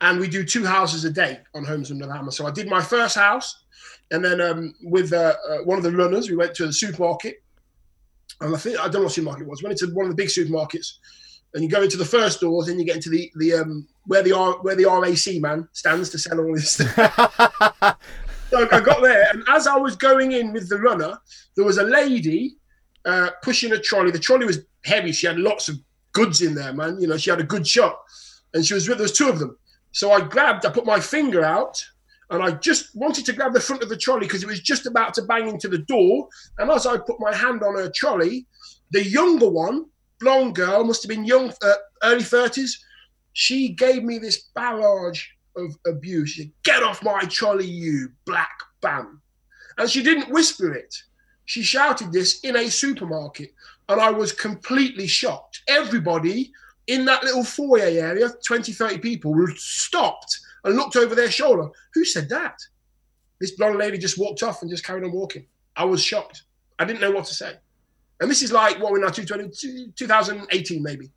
[0.00, 2.30] and we do two houses a day on Homes Under the Hammer.
[2.30, 3.64] So I did my first house,
[4.10, 7.42] and then um, with uh, uh, one of the runners, we went to the supermarket,
[8.40, 9.62] and I think I don't know what supermarket it was.
[9.62, 10.98] Went into one of the big supermarkets,
[11.54, 14.22] and you go into the first doors, and you get into the the um, where
[14.22, 16.94] the R, where the RAC man stands to sell all this stuff.
[18.50, 21.18] so I got there, and as I was going in with the runner,
[21.56, 22.56] there was a lady
[23.04, 24.10] uh, pushing a trolley.
[24.10, 25.12] The trolley was heavy.
[25.12, 25.76] She had lots of
[26.12, 27.00] goods in there, man.
[27.00, 27.98] You know, she had a good shot,
[28.54, 28.98] and she was with.
[28.98, 29.56] There was two of them.
[29.92, 30.64] So I grabbed.
[30.66, 31.84] I put my finger out,
[32.30, 34.86] and I just wanted to grab the front of the trolley because it was just
[34.86, 36.28] about to bang into the door.
[36.58, 38.46] And as I put my hand on her trolley,
[38.92, 39.86] the younger one,
[40.20, 42.84] blonde girl, must have been young, uh, early thirties.
[43.32, 45.24] She gave me this barrage
[45.56, 46.30] of abuse.
[46.30, 49.20] She said, "Get off my trolley, you black bam!"
[49.78, 50.94] And she didn't whisper it.
[51.46, 53.52] She shouted this in a supermarket,
[53.88, 55.62] and I was completely shocked.
[55.66, 56.52] Everybody
[56.86, 61.68] in that little foyer area, 20, 30 people, stopped and looked over their shoulder.
[61.94, 62.58] Who said that?
[63.40, 65.46] This blonde lady just walked off and just carried on walking.
[65.76, 66.42] I was shocked.
[66.78, 67.54] I didn't know what to say.
[68.20, 71.10] And this is like what we're now 2018 maybe.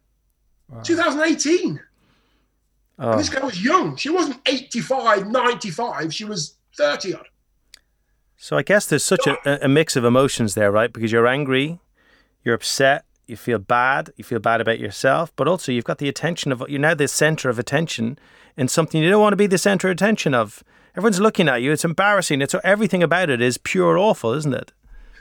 [0.70, 0.82] Wow.
[0.82, 1.80] 2018.
[3.00, 3.18] Oh.
[3.18, 3.96] this girl was young.
[3.96, 6.14] She wasn't 85, 95.
[6.14, 7.28] She was 30 odd.
[8.38, 10.92] So I guess there's such a, a mix of emotions there, right?
[10.92, 11.80] Because you're angry,
[12.44, 16.10] you're upset, you feel bad, you feel bad about yourself, but also you've got the
[16.10, 18.20] attention of you're now the center of attention
[18.58, 20.64] in something you don't want to be the center of attention of.
[20.96, 21.72] Everyone's looking at you.
[21.72, 22.42] It's embarrassing.
[22.42, 24.72] It's everything about it is pure awful, isn't it?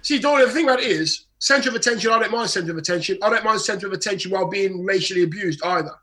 [0.03, 2.13] See, Dory, the thing about it is center of attention.
[2.13, 3.19] I don't mind center of attention.
[3.23, 5.95] I don't mind center of attention while being racially abused either,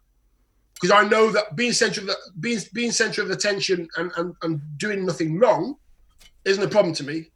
[0.76, 2.10] because I know that being center of
[2.40, 5.76] being being center of attention and, and, and doing nothing wrong
[6.46, 7.30] isn't a problem to me.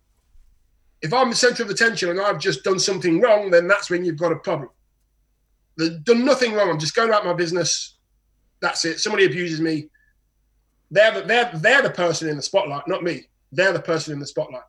[1.02, 4.06] If I'm the center of attention and I've just done something wrong, then that's when
[4.06, 4.70] you've got a problem.
[5.78, 6.70] Done nothing wrong.
[6.70, 7.98] I'm just going about my business.
[8.62, 9.02] That's it.
[9.02, 9.90] Somebody abuses me.
[10.92, 13.28] They're the, they're they're the person in the spotlight, not me.
[13.52, 14.64] They're the person in the spotlight.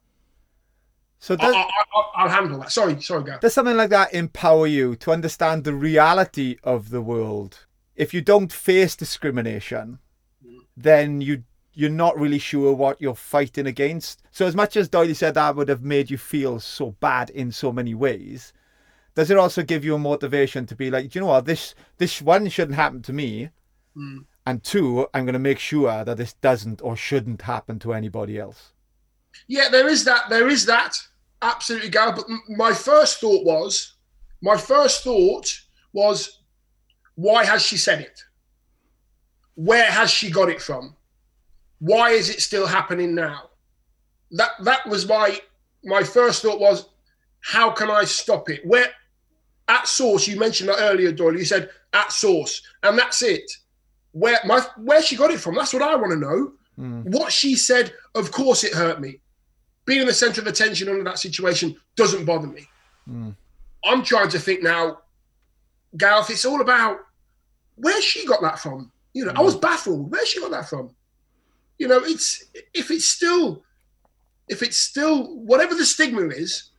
[1.24, 2.70] So does, I, will handle that.
[2.70, 3.40] Sorry, sorry, Gav.
[3.40, 7.64] Does something like that empower you to understand the reality of the world?
[7.96, 10.00] If you don't face discrimination,
[10.46, 10.58] mm.
[10.76, 14.22] then you you're not really sure what you're fighting against.
[14.32, 17.50] So as much as Doyley said that would have made you feel so bad in
[17.50, 18.52] so many ways,
[19.14, 22.20] does it also give you a motivation to be like, you know what, this this
[22.20, 23.48] one shouldn't happen to me,
[23.96, 24.26] mm.
[24.44, 28.38] and two, I'm going to make sure that this doesn't or shouldn't happen to anybody
[28.38, 28.74] else.
[29.46, 30.28] Yeah, there is that.
[30.28, 30.98] There is that.
[31.44, 32.12] Absolutely, Gal.
[32.12, 33.94] But my first thought was,
[34.42, 35.60] my first thought
[35.92, 36.40] was,
[37.14, 38.20] why has she said it?
[39.54, 40.96] Where has she got it from?
[41.84, 43.50] why is it still happening now?
[44.30, 45.38] That that was my
[45.84, 46.88] my first thought was,
[47.40, 48.64] how can I stop it?
[48.64, 48.88] Where
[49.68, 51.36] at source, you mentioned that earlier, Doyle.
[51.36, 53.50] You said at source, and that's it.
[54.12, 55.56] Where my where she got it from?
[55.56, 56.52] That's what I want to know.
[56.78, 57.04] Mm.
[57.12, 59.20] What she said, of course, it hurt me.
[59.86, 62.66] Being in the centre of attention under that situation doesn't bother me.
[63.08, 63.34] Mm.
[63.84, 65.00] I'm trying to think now,
[65.96, 66.30] Gareth.
[66.30, 66.98] It's all about
[67.76, 68.90] where she got that from.
[69.12, 69.38] You know, mm.
[69.38, 70.10] I was baffled.
[70.10, 70.90] Where she got that from?
[71.78, 73.62] you know, it's if it's still
[74.48, 76.70] if it's still whatever the stigma is,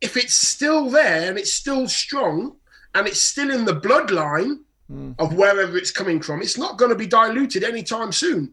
[0.00, 2.56] if it's still there and it's still strong
[2.94, 5.14] and it's still in the bloodline mm.
[5.18, 8.52] of wherever it's coming from, it's not going to be diluted anytime soon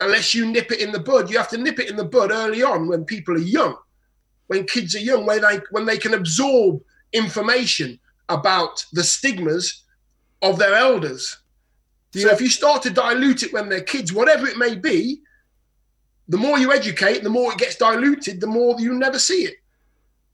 [0.00, 1.30] unless you nip it in the bud.
[1.30, 3.76] You have to nip it in the bud early on when people are young,
[4.46, 6.80] when kids are young, where they when they can absorb
[7.12, 9.84] information about the stigmas
[10.42, 11.40] of their elders
[12.12, 15.20] so if you start to dilute it when they're kids, whatever it may be,
[16.28, 19.56] the more you educate, the more it gets diluted, the more you never see it.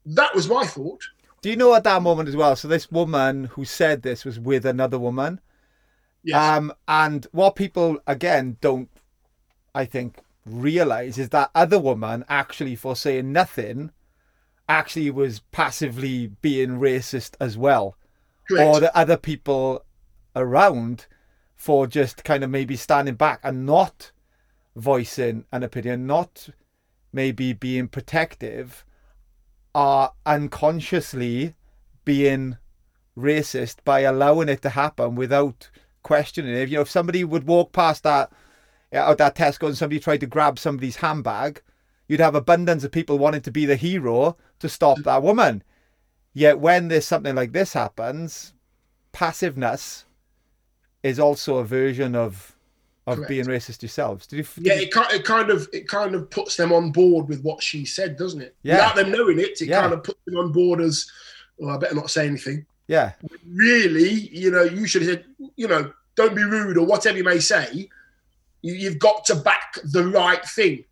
[0.07, 1.03] That was my thought.
[1.43, 2.57] Do you know at that moment as well?
[2.57, 5.41] So this woman who said this was with another woman.
[6.23, 6.37] Yes.
[6.37, 8.89] Um, and what people again don't,
[9.77, 13.91] I think, realize is that other woman actually for saying nothing,
[14.69, 17.97] actually was passively being racist as well,
[18.49, 18.67] Correct.
[18.67, 19.85] or the other people
[20.35, 21.07] around
[21.55, 24.12] for just kind of maybe standing back and not
[24.75, 26.49] voicing an opinion, not
[27.12, 28.85] maybe being protective,
[29.75, 31.55] are unconsciously
[32.05, 32.57] being
[33.17, 35.71] racist by allowing it to happen without
[36.03, 36.69] questioning it.
[36.69, 38.31] You know, if somebody would walk past that
[38.97, 41.63] Uh, out that Tesco and somebody tried to grab somebody's handbag,
[42.09, 45.63] you'd have abundance of people wanting to be the hero to stop that woman.
[46.33, 48.53] Yet when there's something like this happens,
[49.13, 50.05] passiveness
[51.03, 52.53] is also a version of
[53.07, 53.29] of Correct.
[53.29, 54.27] being racist yourselves.
[54.27, 54.43] Did you?
[54.57, 57.63] Did yeah, it, it kind of it kind of puts them on board with what
[57.63, 58.57] she said, doesn't it?
[58.63, 58.75] Yeah.
[58.75, 59.83] Without them knowing it, it yeah.
[59.83, 61.09] kind of puts them on board as,
[61.57, 62.67] well, I better not say anything.
[62.89, 63.13] Yeah.
[63.49, 67.25] Really, you know, you should have said, you know, don't be rude or whatever you
[67.25, 67.89] may say.
[68.62, 70.85] You, have got to back the right thing,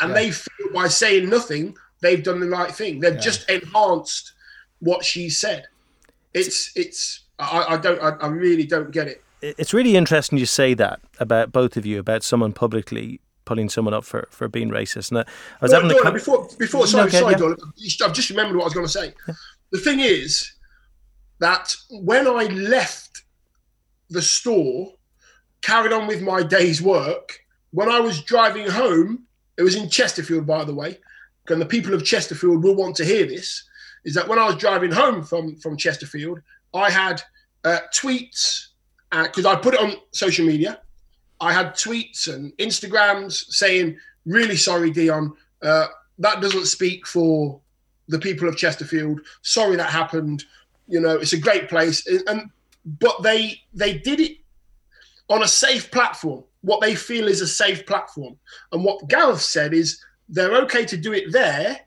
[0.00, 0.14] and yeah.
[0.14, 3.00] they feel by saying nothing, they've done the right thing.
[3.00, 3.20] They've yeah.
[3.20, 4.32] just enhanced
[4.78, 5.66] what she said.
[6.32, 9.22] It's it's I, I don't I, I really don't get it.
[9.42, 13.94] It's really interesting you say that about both of you about someone publicly pulling someone
[13.94, 15.10] up for, for being racist.
[15.10, 15.24] And I
[15.60, 17.34] was having a Doyle, con- before before sorry Okay, sorry
[17.76, 18.06] yeah.
[18.06, 19.14] I've just remembered what I was going to say.
[19.70, 20.52] The thing is
[21.40, 23.22] that when I left
[24.10, 24.92] the store,
[25.64, 29.24] carried on with my day's work, when I was driving home,
[29.56, 30.98] it was in Chesterfield, by the way,
[31.48, 33.64] and the people of Chesterfield will want to hear this.
[34.04, 36.40] Is that when I was driving home from from Chesterfield,
[36.74, 37.22] I had
[37.64, 38.66] uh, tweets
[39.10, 40.80] because I put it on social media.
[41.40, 43.96] I had tweets and Instagrams saying,
[44.26, 45.32] "Really sorry, Dion.
[45.62, 45.86] Uh,
[46.18, 47.60] that doesn't speak for
[48.08, 49.20] the people of Chesterfield.
[49.40, 50.44] Sorry that happened.
[50.86, 52.50] You know, it's a great place." And, and
[52.84, 54.43] but they they did it
[55.28, 56.44] on a safe platform.
[56.62, 58.36] What they feel is a safe platform.
[58.72, 61.80] And what Gareth said is they're okay to do it there,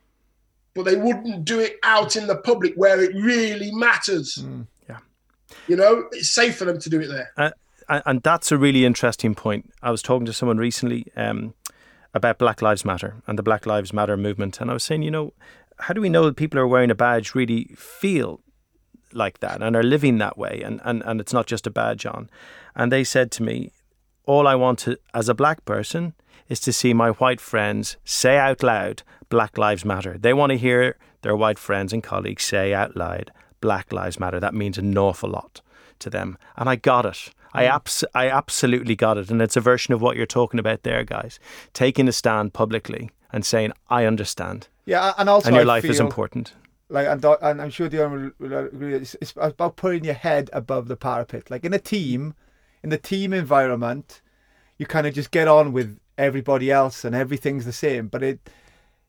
[0.76, 4.44] but they wouldn't do it out in the public where it really matters.
[4.88, 5.00] Yeah.
[5.68, 7.32] You know, it's safe for them to do it there.
[7.38, 7.52] Uh,
[8.06, 9.72] and that's a really interesting point.
[9.82, 11.54] I was talking to someone recently um,
[12.14, 15.12] about Black Lives Matter and the Black Lives Matter movement, and I was saying, you
[15.12, 15.34] know,
[15.80, 18.42] how do we know that people who are wearing a badge really feel
[19.14, 22.06] like that and are living that way, and, and, and it's not just a badge
[22.06, 22.30] on?
[22.78, 23.72] And they said to me,
[24.26, 26.14] all I want to, as a black person
[26.48, 30.18] is to see my white friends say out loud, Black Lives Matter.
[30.18, 34.40] They want to hear their white friends and colleagues say out loud, Black Lives Matter.
[34.40, 35.62] That means an awful lot
[36.00, 36.38] to them.
[36.56, 37.32] And I got it.
[37.54, 37.76] I, mm.
[37.76, 39.32] abs- I absolutely got it.
[39.32, 41.40] And it's a version of what you're talking about there, guys.
[41.74, 44.68] Taking a stand publicly and saying, I understand.
[44.86, 46.54] Yeah, and also and your I life is important.
[46.90, 48.94] like and, and I'm sure Dion will, will agree.
[48.94, 51.50] It's, it's about putting your head above the parapet.
[51.50, 52.36] Like in a team,
[52.84, 54.22] in the team environment,
[54.78, 58.08] you kind of just get on with everybody else and everything's the same.
[58.08, 58.50] But it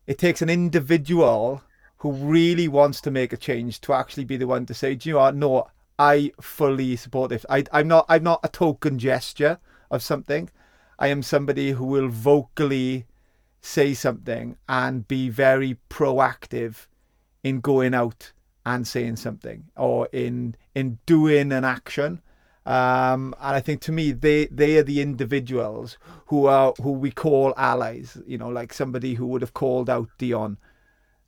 [0.07, 1.63] it takes an individual
[1.99, 5.09] who really wants to make a change to actually be the one to say, Do
[5.09, 5.37] you know what?
[5.37, 7.45] No, I fully support this.
[7.51, 8.07] I, I'm not.
[8.09, 9.59] I'm not a token gesture
[9.91, 10.51] of something.
[10.99, 13.07] I am somebody who will vocally
[13.61, 16.87] say something and be very proactive
[17.43, 18.33] in going out
[18.65, 22.21] and saying something or in in doing an action.
[22.69, 27.11] Um, and I think to me they they are the individuals who are who we
[27.11, 28.19] call allies.
[28.27, 30.59] You know, like somebody who would have called out Dion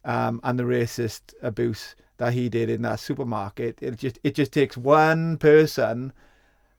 [0.04, 3.78] um, and the racist abuse that he did in that supermarket.
[3.80, 6.12] It just it just takes one person,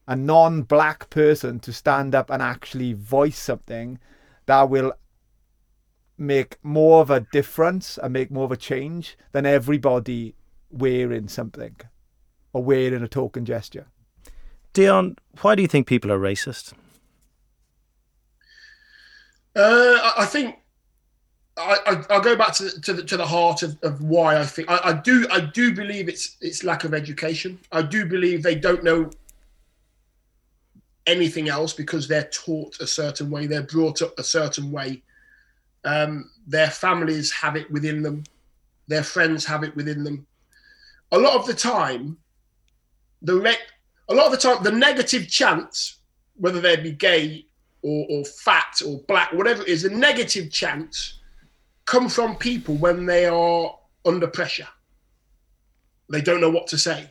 [0.07, 3.97] a non-black person, to stand up and actually voice something
[4.45, 4.93] that will
[6.19, 10.35] make more of a difference and make more of a change than everybody
[10.69, 11.77] wearing something
[12.53, 13.87] or wearing a token gesture.
[14.73, 16.73] Dion, why do you think people are racist?
[19.55, 20.57] Uh, I- think
[21.57, 24.45] I, I, I'll go back to to the, to the heart of, of why I
[24.45, 27.59] think I, I do I do believe it's it's lack of education.
[27.71, 29.09] I do believe they don't know
[31.05, 35.01] anything else because they're taught a certain way, they're brought up a certain way.
[35.83, 38.23] Um, their families have it within them,
[38.87, 40.25] their friends have it within them.
[41.11, 42.17] A lot of the time,
[43.21, 43.57] the re-
[44.11, 45.99] a lot of the time the negative chants,
[46.35, 47.45] whether they be gay
[47.81, 51.19] or, or fat or black, whatever it is, the negative chants
[51.85, 54.67] come from people when they are under pressure.
[56.09, 57.09] They don't know what to say.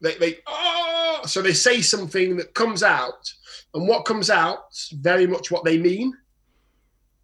[0.00, 3.32] They, they oh, so they say something that comes out,
[3.74, 6.12] and what comes out is very much what they mean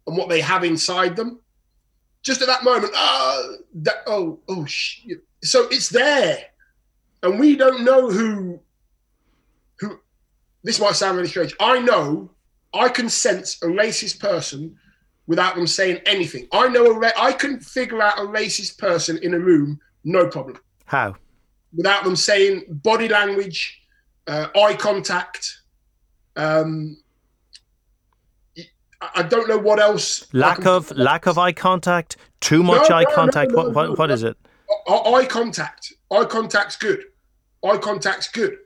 [0.07, 1.39] and what they have inside them.
[2.21, 5.23] Just at that moment, oh, that, oh, oh, shit.
[5.43, 6.45] so it's there,
[7.21, 8.09] and we don't know.
[8.09, 8.59] Who?
[10.63, 11.53] This might sound really strange.
[11.59, 12.31] I know
[12.73, 14.77] I can sense a racist person
[15.27, 16.47] without them saying anything.
[16.51, 20.27] I know a ra- I can figure out a racist person in a room, no
[20.27, 21.15] problem, How?
[21.75, 23.81] without them saying body language,
[24.27, 25.59] uh, eye contact.
[26.35, 26.97] Um,
[29.15, 30.33] I don't know what else.
[30.33, 33.51] Lack of lack of eye contact, too much No, eye no, contact.
[33.51, 34.15] no, what, what, what no.
[34.29, 34.37] it?
[34.87, 35.93] Eye eye contact.
[36.11, 37.03] Eye contact's good.
[37.65, 38.57] Eye contact's good,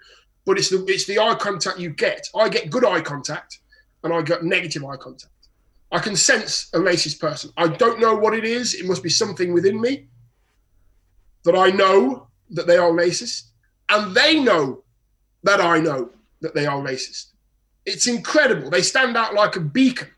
[0.47, 2.29] but it's the it's the eye contact you get.
[2.33, 3.59] I get good eye contact,
[4.03, 5.33] and I get negative eye contact.
[5.91, 7.51] I can sense a racist person.
[7.57, 8.73] I don't know what it is.
[8.73, 10.07] It must be something within me
[11.43, 13.49] that I know that they are racist,
[13.89, 14.83] and they know
[15.43, 17.33] that I know that they are racist.
[17.85, 18.69] It's incredible.
[18.69, 20.09] They stand out like a beacon.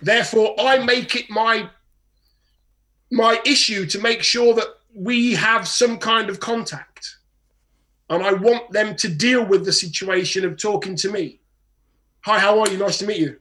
[0.00, 1.68] Therefore, I make it my
[3.12, 7.16] my issue to make sure that we have some kind of contact.
[8.08, 11.40] And I want them to deal with the situation of talking to me.
[12.24, 12.78] Hi, how are you?
[12.78, 13.36] Nice to meet you.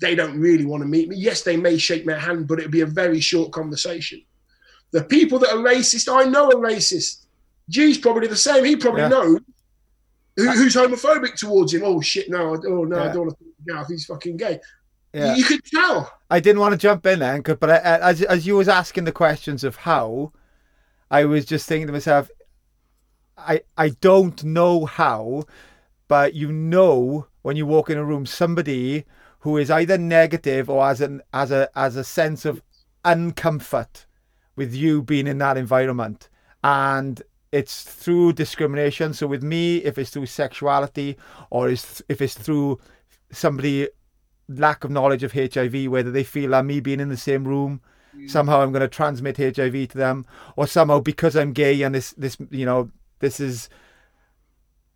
[0.00, 1.16] They don't really want to meet me.
[1.16, 4.22] Yes, they may shake my hand, but it'll be a very short conversation.
[4.92, 7.24] The people that are racist, I know are racist.
[7.68, 8.64] G's probably the same.
[8.64, 9.08] He probably Yeah.
[9.08, 9.40] knows
[10.36, 11.82] who, uh, who's homophobic towards him.
[11.84, 12.30] Oh shit!
[12.30, 13.88] No, I- oh no, I don't want to Gareth.
[13.88, 14.60] He's fucking gay.
[15.12, 15.34] Yeah.
[15.34, 16.12] You could tell.
[16.30, 19.04] I didn't want to jump in then, 'cause- but I- as as you was asking
[19.04, 20.32] the questions of how,
[21.10, 22.30] I was just thinking to myself,
[23.36, 25.44] I I don't know how,
[26.08, 29.04] but you know when you walk in a room, somebody
[29.40, 32.62] who is either negative or has an as a as a sense of
[33.04, 34.06] uncomfort
[34.56, 36.28] with you being in that environment,
[36.64, 37.22] and
[37.52, 39.14] it's through discrimination.
[39.14, 41.16] So with me, if it's through sexuality
[41.50, 42.80] or is if it's through
[43.30, 43.88] somebody
[44.48, 47.80] lack of knowledge of HIV, whether they feel that me being in the same room,
[48.16, 48.30] mm.
[48.30, 50.26] somehow I'm going to transmit HIV to them,
[50.56, 52.90] or somehow because I'm gay and this, this, you know,
[53.20, 53.68] this is,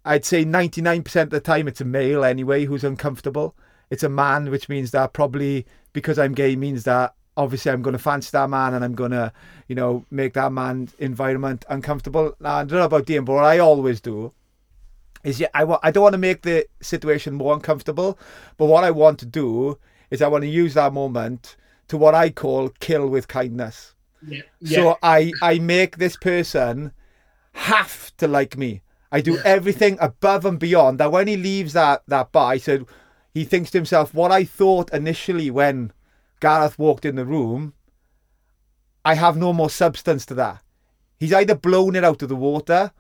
[0.05, 3.55] I'd say 99% of the time it's a male anyway who's uncomfortable.
[3.91, 7.93] It's a man, which means that probably because I'm gay means that obviously I'm going
[7.93, 9.33] to fancy that man and I'm going to,
[9.67, 12.37] you know, make that man's environment uncomfortable.
[12.41, 14.33] Now, I don't know about Dean, but what I always do
[15.25, 18.19] is yeah, I, wa- I don't want to make the situation more uncomfortable,
[18.57, 19.79] but what I want to do
[20.11, 21.57] is I want to use that moment
[21.89, 23.95] to what I call kill with kindness.
[24.27, 24.43] Yeah.
[24.65, 26.93] So I, I make this person
[27.53, 28.83] have to like me.
[29.13, 32.87] I do everything above and beyond that when he leaves that, that bar, he said,
[33.35, 35.93] he thinks to himself, what I thought initially when
[36.41, 37.75] Gareth walked in the room,
[39.05, 40.63] I have no more substance to that.
[41.19, 42.93] He's either blown it out of the water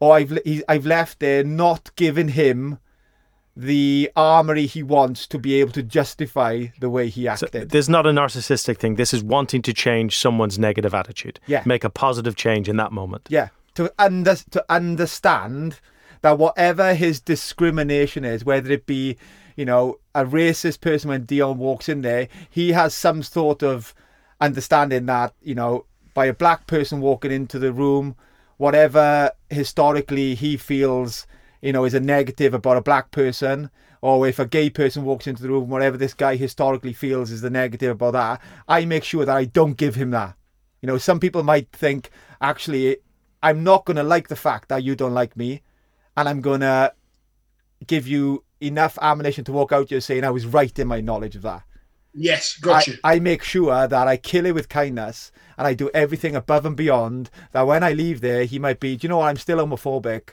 [0.00, 0.38] or I've,
[0.68, 2.78] I've left there not giving him
[3.58, 7.70] the armory he wants to be able to justify the way he acted.
[7.70, 8.94] this is not a narcissistic thing.
[8.94, 11.40] This is wanting to change someone's negative attitude.
[11.48, 11.64] Yeah.
[11.66, 13.26] Make a positive change in that moment.
[13.28, 13.48] Yeah,
[13.78, 15.78] to under, to understand
[16.22, 19.16] that whatever his discrimination is, whether it be,
[19.54, 23.94] you know, a racist person when Dion walks in there, he has some sort of
[24.40, 28.16] understanding that, you know, by a black person walking into the room,
[28.56, 31.24] whatever historically he feels,
[31.62, 33.70] you know, is a negative about a black person,
[34.02, 37.42] or if a gay person walks into the room, whatever this guy historically feels is
[37.42, 40.34] the negative about that, I make sure that I don't give him that.
[40.82, 42.10] You know, some people might think,
[42.40, 42.96] actually,
[43.42, 45.62] I'm not going to like the fact that you don't like me,
[46.16, 46.92] and I'm going to
[47.86, 51.36] give you enough ammunition to walk out here saying I was right in my knowledge
[51.36, 51.62] of that.
[52.14, 52.94] Yes, I, got you.
[53.04, 56.76] I make sure that I kill it with kindness and I do everything above and
[56.76, 59.58] beyond that when I leave there, he might be, do you know what, I'm still
[59.58, 60.30] homophobic,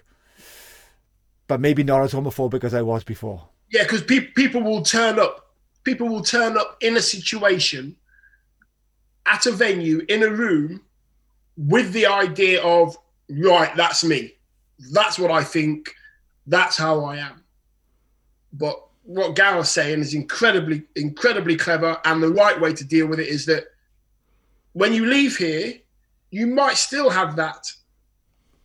[1.48, 3.50] but maybe not as homophobic as I was before.
[3.70, 5.54] Yeah, because pe- people will turn up.
[5.84, 7.96] People will turn up in a situation,
[9.28, 10.82] at a venue, in a room,
[11.58, 12.98] with the idea of,
[13.30, 14.34] right, that's me.
[14.92, 15.94] That's what I think.
[16.48, 17.44] That's how I am.
[18.54, 21.98] But what Gareth's saying is incredibly, incredibly clever.
[22.06, 23.66] And the right way to deal with it is that
[24.74, 25.74] when you leave here,
[26.32, 27.66] you might still have that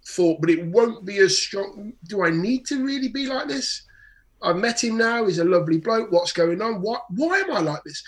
[0.06, 1.92] thought, but it won't be as strong.
[2.08, 3.82] Do I need to really be like this?
[4.42, 5.26] I've met him now.
[5.26, 6.10] He's a lovely bloke.
[6.10, 6.80] What's going on?
[6.80, 7.04] What?
[7.10, 8.02] Why am I like this?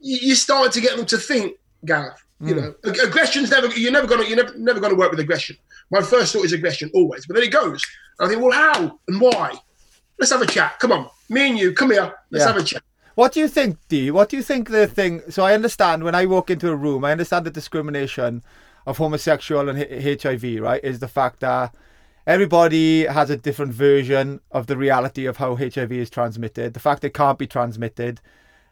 [0.00, 2.23] You, started to get them to think, Gareth.
[2.44, 2.60] You hmm.
[2.60, 3.68] know, aggression's never.
[3.68, 4.24] You're never gonna.
[4.24, 5.56] You're never, never gonna work with aggression.
[5.90, 7.82] My first thought is aggression always, but then it goes.
[8.18, 9.54] And I think, well, how and why?
[10.18, 10.78] Let's have a chat.
[10.78, 11.72] Come on, me and you.
[11.72, 12.12] Come here.
[12.30, 12.52] Let's Yeah.
[12.52, 12.82] have a chat.
[13.14, 14.10] What do you think, Dee?
[14.10, 15.22] What do you think the thing?
[15.30, 18.42] So I understand when I walk into a room, I understand the discrimination
[18.86, 20.60] of homosexual and H- HIV.
[20.60, 21.74] Right, is the fact that
[22.26, 26.74] everybody has a different version of the reality of how HIV is transmitted.
[26.74, 28.20] The fact it can't be transmitted,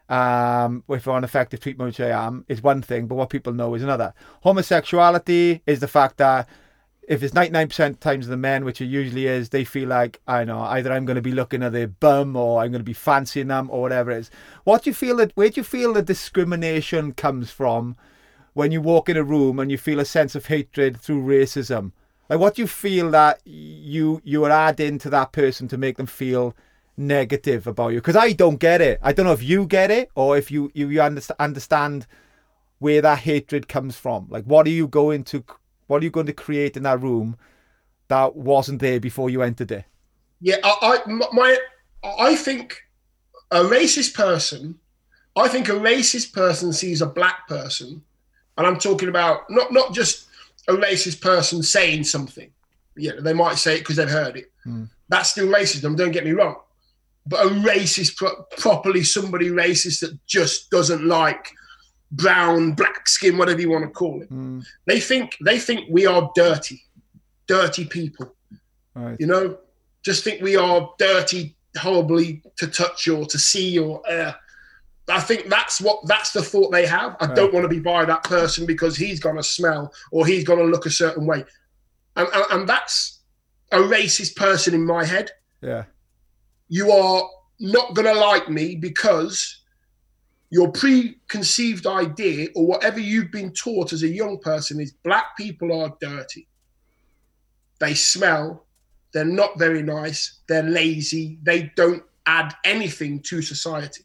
[0.08, 3.74] um, if on effective treatment, which I am, is one thing, but what people know
[3.74, 4.14] is another.
[4.42, 6.48] Homosexuality is the fact that
[7.08, 10.60] if it's 99% times the men, which it usually is, they feel like, I know,
[10.60, 13.48] either I'm going to be looking at their bum or I'm going to be fancying
[13.48, 14.30] them or whatever it is.
[14.64, 17.96] What do you feel that, where do you feel the discrimination comes from
[18.54, 21.92] when you walk in a room and you feel a sense of hatred through racism?
[22.28, 25.96] Like, what do you feel that you, you are adding to that person to make
[25.96, 26.54] them feel
[26.96, 27.98] negative about you?
[27.98, 28.98] Because I don't get it.
[29.02, 32.06] I don't know if you get it or if you, you, you underst- understand
[32.78, 34.26] where that hatred comes from.
[34.28, 35.44] Like, what are you going to
[35.86, 37.36] what are you going to create in that room
[38.08, 39.84] that wasn't there before you entered it?
[40.40, 41.56] Yeah, I, I my
[42.02, 42.82] I think
[43.50, 44.78] a racist person,
[45.36, 48.02] I think a racist person sees a black person,
[48.56, 50.26] and I'm talking about not not just
[50.66, 52.50] a racist person saying something.
[52.96, 54.50] Yeah, they might say it because they've heard it.
[54.64, 54.84] Hmm.
[55.08, 55.96] That's still racism.
[55.96, 56.56] Don't get me wrong,
[57.26, 61.48] but a racist, pro- properly somebody racist that just doesn't like
[62.10, 64.30] brown, black skin, whatever you want to call it.
[64.30, 66.82] Mm, They think they think we are dirty,
[67.46, 68.34] dirty people.
[68.94, 69.16] right.
[69.20, 69.58] You know,
[70.04, 74.32] just think we are dirty, horribly to touch or to see or uh,
[75.08, 77.16] I think that's what that's the thought they have.
[77.20, 80.64] I don't want to be by that person because he's gonna smell or he's gonna
[80.64, 81.44] look a certain way,
[82.16, 83.20] and, and, and that's
[83.72, 85.30] a racist person in my head.
[85.62, 85.84] Yeah.
[86.72, 87.28] You are
[87.60, 89.60] not gonna like me because
[90.48, 95.78] your preconceived idea or whatever you've been taught as a young person is black people
[95.82, 96.48] are dirty.
[97.78, 98.64] They smell.
[99.12, 100.40] They're not very nice.
[100.48, 101.38] They're lazy.
[101.42, 104.04] They don't add anything to society.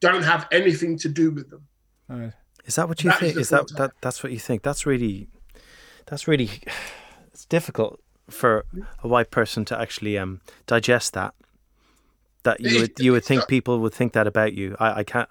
[0.00, 1.68] Don't have anything to do with them.
[2.10, 2.32] All right.
[2.64, 3.34] Is that what you That is think?
[3.34, 4.62] the Is that, that that's what you think?
[4.64, 5.28] That's really,
[6.06, 6.50] that's really,
[7.32, 8.64] it's difficult for
[9.04, 11.34] a white person to actually um, digest that.
[12.44, 14.76] That you would you would think people would think that about you.
[14.80, 15.28] I, I can't.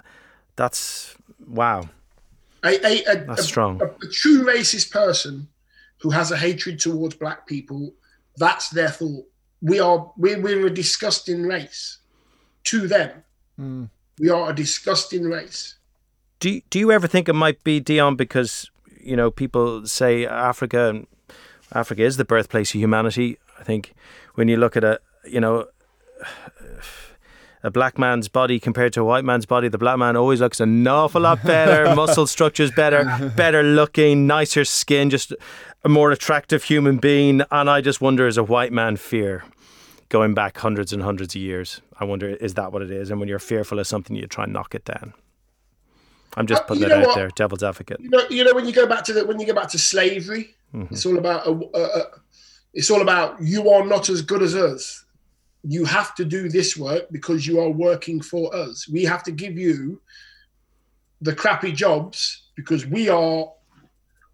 [0.55, 1.15] That's
[1.47, 1.89] wow.
[2.63, 3.81] A, a, a, That's a- strong.
[3.81, 5.47] A, a true racist person
[5.99, 7.93] who has a hatred towards black people,
[8.37, 9.25] that's their thought.
[9.61, 11.97] We are we're, we're a disgusting race.
[12.65, 13.23] To them,
[13.59, 13.89] Mm.
[14.19, 15.75] we are a disgusting race.
[16.39, 20.25] Do you, do you ever think it might be Dion because you know people say
[20.25, 21.07] Africa and
[21.73, 23.37] Africa is the birthplace of humanity.
[23.59, 23.93] I think
[24.35, 25.67] when you look at a you know
[27.63, 30.59] a black man's body compared to a white man's body, the black man always looks
[30.59, 35.33] an awful lot better, muscle structures better, better looking, nicer skin, just
[35.83, 37.41] a more attractive human being.
[37.51, 39.43] And I just wonder, as a white man, fear
[40.09, 41.81] going back hundreds and hundreds of years.
[41.99, 43.11] I wonder, is that what it is?
[43.11, 45.13] And when you're fearful of something, you try and knock it down.
[46.35, 47.15] I'm just Uh, putting it out what?
[47.15, 47.99] there, devil's advocate.
[47.99, 49.77] You know, you know when you go back to the when you go back to
[49.79, 50.93] slavery, Mm-hmm.
[50.93, 52.03] it's all about a, a, a,
[52.73, 55.03] it's all about you are not as good as us.
[55.63, 58.87] You have to do this work because you are working for us.
[58.87, 60.01] We have to give you
[61.21, 63.51] the crappy jobs because we are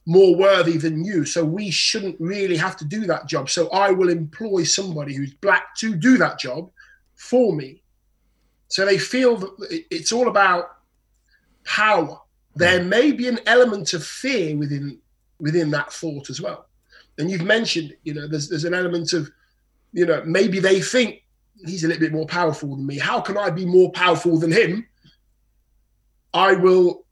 [0.06, 1.26] more worthy than you.
[1.26, 3.50] So we shouldn't really have to do that job.
[3.50, 6.72] So I will employ somebody who's black to do that job
[7.16, 7.84] for me.
[8.70, 10.78] So they feel that it's all about
[11.66, 12.20] power.
[12.56, 12.88] There mm.
[12.88, 15.00] may be an element of fear within
[15.40, 16.68] within that thought as well.
[17.18, 19.30] And you've mentioned, you know, there's there's an element of,
[19.94, 21.24] you know, maybe they think
[21.66, 22.98] he's a little bit more powerful than me.
[22.98, 24.88] How can I be more powerful than him?
[26.34, 27.06] I will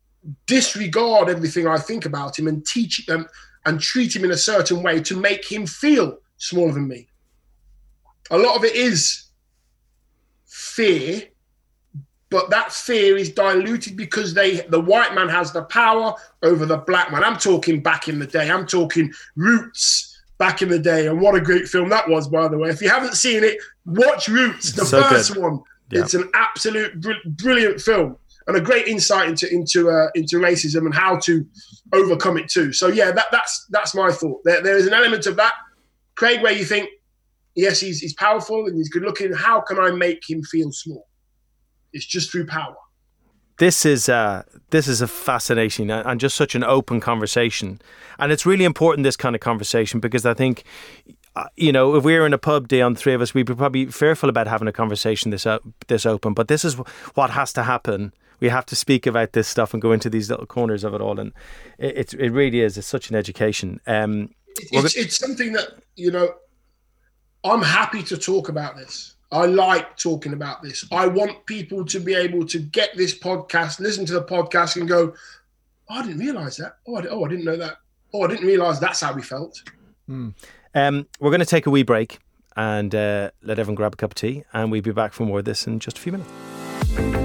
[0.45, 3.28] disregard everything I think about him and teach him
[3.65, 7.07] and treat him in a certain way to make him feel smaller than me.
[8.32, 9.26] A lot of it is
[10.45, 11.23] fear,
[12.30, 16.13] but that fear is diluted because they the white man has the power
[16.43, 17.23] over the black man.
[17.23, 18.49] I'm talking back in the day.
[18.49, 22.47] I'm talking Roots back in the day, and what a great film that was, by
[22.47, 22.69] the way.
[22.69, 25.43] If you haven't seen it, watch Roots, the So first good.
[25.43, 25.59] one.
[25.91, 26.01] Yeah.
[26.01, 28.17] It's an absolute br- brilliant film
[28.47, 31.45] and a great insight into into uh, into racism and how to
[31.93, 32.73] overcome it too.
[32.73, 34.43] So yeah, that, that's that's my thought.
[34.43, 35.53] There, there is an element of that,
[36.15, 36.89] Craig, where you think,
[37.55, 39.31] yes, he's he's powerful and he's good looking.
[39.33, 41.07] How can I make him feel small?
[41.93, 42.75] It's just through power.
[43.58, 44.06] This is
[44.70, 47.80] this is a fascinating and just such an open conversation,
[48.20, 50.64] and it's really important this kind of conversation because I think.
[51.36, 53.56] uh, You know, if we were in a pub Dion three of us, we'd be
[53.56, 55.47] probably fearful about having a conversation this
[55.88, 56.34] this open.
[56.34, 56.76] But this is
[57.14, 58.14] what has to happen.
[58.41, 61.01] We have to speak about this stuff and go into these little corners of it
[61.01, 61.32] all, and
[61.78, 62.78] it it really is.
[62.78, 63.80] It's such an education.
[63.88, 64.30] Um,
[64.72, 66.28] It's, it's something that you know.
[67.43, 69.14] I'm happy to talk about this.
[69.36, 70.86] I like talking about this.
[70.93, 74.88] I want people to be able to get this podcast, listen to the podcast, and
[74.88, 75.13] go,
[75.89, 76.77] oh, "I didn't realize that.
[76.88, 77.79] Oh, I, oh, I didn't know that.
[78.13, 79.61] Oh, I didn't realize that's how we felt."
[80.73, 82.19] um, we're going to take a wee break
[82.55, 85.39] and uh, let everyone grab a cup of tea, and we'll be back for more
[85.39, 87.24] of this in just a few minutes.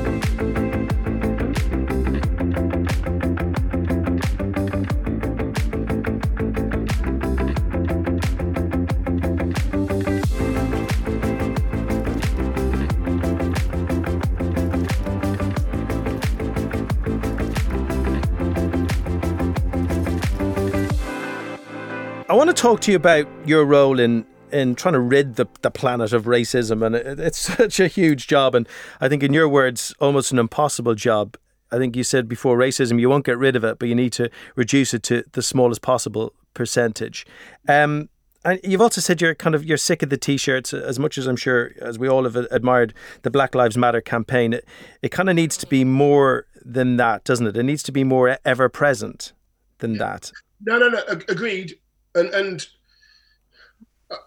[22.31, 25.47] I want to talk to you about your role in in trying to rid the,
[25.63, 28.69] the planet of racism, and it, it's such a huge job, and
[29.01, 31.37] I think, in your words, almost an impossible job.
[31.73, 34.13] I think you said before racism, you won't get rid of it, but you need
[34.13, 37.27] to reduce it to the smallest possible percentage.
[37.67, 38.09] Um,
[38.45, 41.27] and you've also said you're kind of you're sick of the t-shirts as much as
[41.27, 44.53] I'm sure as we all have admired the Black Lives Matter campaign.
[44.53, 44.65] It,
[45.03, 47.57] it kind of needs to be more than that, doesn't it?
[47.57, 49.33] It needs to be more ever present
[49.79, 50.31] than that.
[50.63, 51.03] No, no, no.
[51.29, 51.75] Agreed.
[52.15, 52.67] And and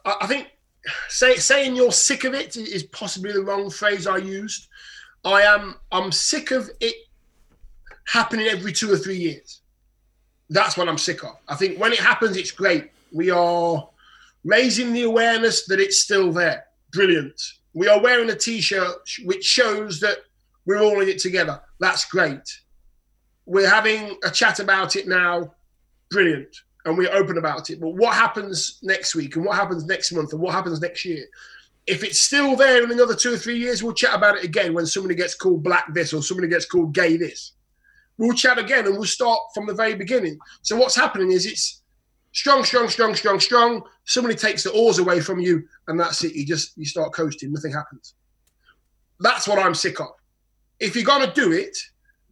[0.06, 0.48] I, I think
[1.10, 4.68] say, saying you're sick of it is possibly the wrong phrase I used.
[5.26, 5.76] I am.
[5.92, 6.96] I'm sick of it
[8.06, 9.62] happening every two or three years.
[10.50, 11.38] That's what I'm sick of.
[11.48, 12.92] I think when it happens, it's great.
[13.12, 13.88] We are
[14.44, 16.66] raising the awareness that it's still there.
[16.92, 17.42] Brilliant.
[17.74, 20.18] We are wearing a T-shirt which shows that
[20.66, 21.62] we're all in it together.
[21.80, 22.42] That's great.
[23.46, 25.54] We're having a chat about it now.
[26.10, 26.56] Brilliant.
[26.86, 27.80] And we're open about it.
[27.80, 31.26] But what happens next week and what happens next month and what happens next year?
[31.88, 34.74] If it's still there in another two or three years, we'll chat about it again
[34.74, 37.54] when somebody gets called black this or somebody gets called gay this.
[38.18, 40.38] We'll chat again and we'll start from the very beginning.
[40.62, 41.82] So what's happening is it's
[42.34, 43.84] strong, strong, strong, strong, strong.
[44.06, 46.36] Somebody takes the oars away from you, and that's it.
[46.36, 47.54] You just you start coasting.
[47.54, 48.16] Nothing happens.
[49.20, 50.10] That's what I'm sick of.
[50.80, 51.78] If you're gonna do it,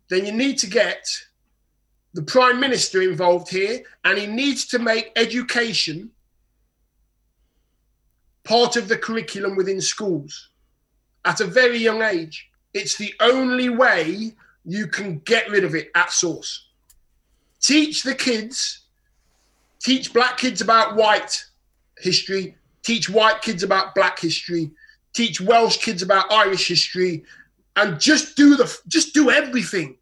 [0.10, 1.08] then you need to get
[2.14, 6.12] the prime minister involved here, and he needs to make education
[8.44, 10.50] part of the curriculum within schools
[11.26, 12.50] at a very young age.
[12.74, 14.34] It's the only way
[14.66, 16.68] you can get rid of it at source.
[17.62, 18.82] Teach the kids,
[19.80, 21.46] teach black kids about white
[21.98, 24.72] history, teach white kids about black history,
[25.14, 27.24] teach Welsh kids about Irish history,
[27.76, 29.98] and just do the just do everything.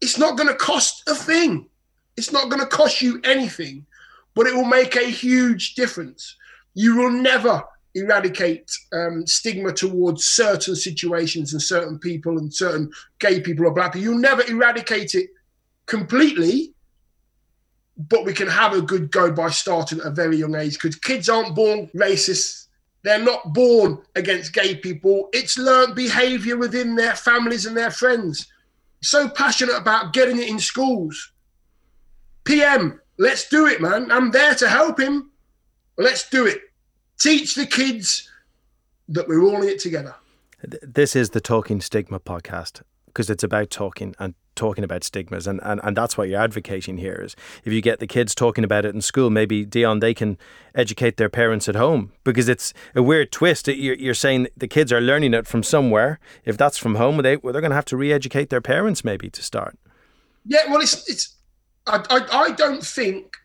[0.00, 1.68] It's not going to cost a thing.
[2.16, 3.86] It's not going to cost you anything,
[4.34, 6.36] but it will make a huge difference.
[6.74, 7.62] You will never
[7.94, 13.92] eradicate um, stigma towards certain situations and certain people and certain gay people or black
[13.92, 14.04] people.
[14.04, 15.30] You'll never eradicate it
[15.86, 16.74] completely,
[17.96, 20.96] but we can have a good go by starting at a very young age because
[20.96, 22.66] kids aren't born racist.
[23.02, 25.28] They're not born against gay people.
[25.32, 28.46] It's learned behavior within their families and their friends.
[29.00, 31.32] So passionate about getting it in schools.
[32.44, 34.10] PM, let's do it, man.
[34.10, 35.30] I'm there to help him.
[35.96, 36.60] Let's do it.
[37.18, 38.30] Teach the kids
[39.08, 40.14] that we're all in it together.
[40.82, 45.60] This is the Talking Stigma podcast because it's about talking and talking about stigmas and,
[45.62, 48.84] and, and that's what you're advocating here is if you get the kids talking about
[48.84, 50.36] it in school maybe Dion they can
[50.74, 54.92] educate their parents at home because it's a weird twist you're, you're saying the kids
[54.92, 56.18] are learning it from somewhere.
[56.44, 59.30] If that's from home they, well, they're going to have to re-educate their parents maybe
[59.30, 59.78] to start.
[60.44, 61.36] Yeah well it's it's
[61.86, 63.36] I, I, I don't think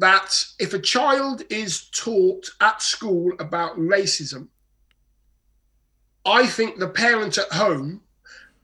[0.00, 4.48] that if a child is taught at school about racism
[6.26, 8.02] I think the parent at home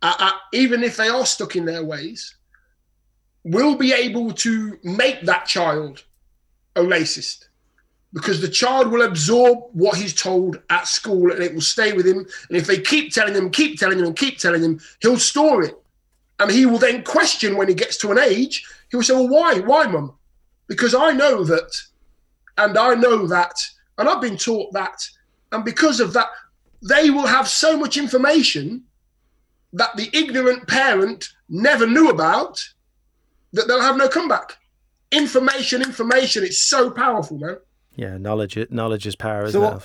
[0.02, 2.36] uh, even if they are stuck in their ways,
[3.44, 6.04] will be able to make that child
[6.76, 7.48] a racist
[8.12, 12.06] because the child will absorb what he's told at school and it will stay with
[12.06, 12.18] him.
[12.48, 15.62] And if they keep telling him, keep telling him, and keep telling him, he'll store
[15.62, 15.76] it.
[16.38, 19.28] And he will then question when he gets to an age, he will say, Well,
[19.28, 19.58] why?
[19.60, 20.14] Why, mum?
[20.68, 21.70] Because I know that,
[22.56, 23.54] and I know that,
[23.98, 25.06] and I've been taught that.
[25.52, 26.28] And because of that,
[26.82, 28.84] they will have so much information
[29.72, 32.62] that the ignorant parent never knew about
[33.52, 34.56] that they'll have no comeback.
[35.10, 37.56] Information, information, it's so powerful, man.
[37.96, 39.82] Yeah, knowledge knowledge is power, so what,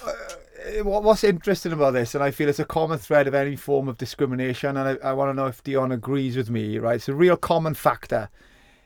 [0.78, 3.88] uh, what's interesting about this, and I feel it's a common thread of any form
[3.88, 6.96] of discrimination, and I, I want to know if Dion agrees with me, right?
[6.96, 8.30] It's a real common factor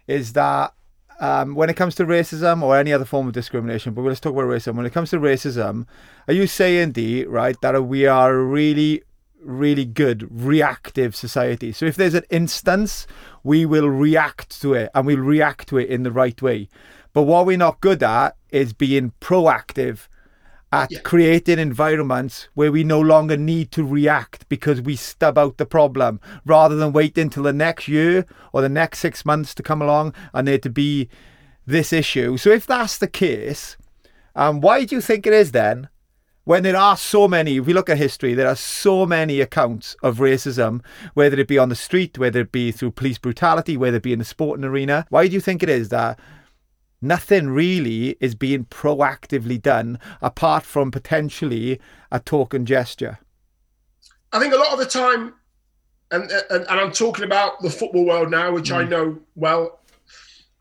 [0.07, 0.73] is that
[1.19, 4.33] um, when it comes to racism or any other form of discrimination, but let's talk
[4.33, 4.75] about racism.
[4.75, 5.85] When it comes to racism,
[6.27, 9.03] are you saying, D, right, that we are really
[9.47, 11.71] really good reactive society.
[11.71, 13.07] So if there's an instance,
[13.43, 16.69] we will react to it and we'll react to it in the right way.
[17.13, 20.07] But what we're not good at is being proactive
[20.71, 20.99] at yeah.
[20.99, 26.19] creating environments where we no longer need to react because we stub out the problem
[26.45, 30.13] rather than wait until the next year or the next six months to come along
[30.33, 31.07] and there to be
[31.65, 32.37] this issue.
[32.37, 33.77] So if that's the case,
[34.35, 35.89] um, why do you think it is then
[36.47, 39.97] when there are so many, if we look at history, there are so many accounts
[40.01, 40.81] of racism,
[41.13, 44.13] whether it be on the street, whether it be through police brutality, whether it be
[44.13, 45.05] in the sporting arena.
[45.09, 46.17] Why do you think it is that
[47.01, 51.81] nothing really is being proactively done apart from potentially
[52.13, 53.19] a talk and gesture?
[54.31, 55.33] I think a lot of the time,
[56.11, 58.77] and, and, and I'm talking about the football world now, which mm.
[58.77, 59.81] I know well,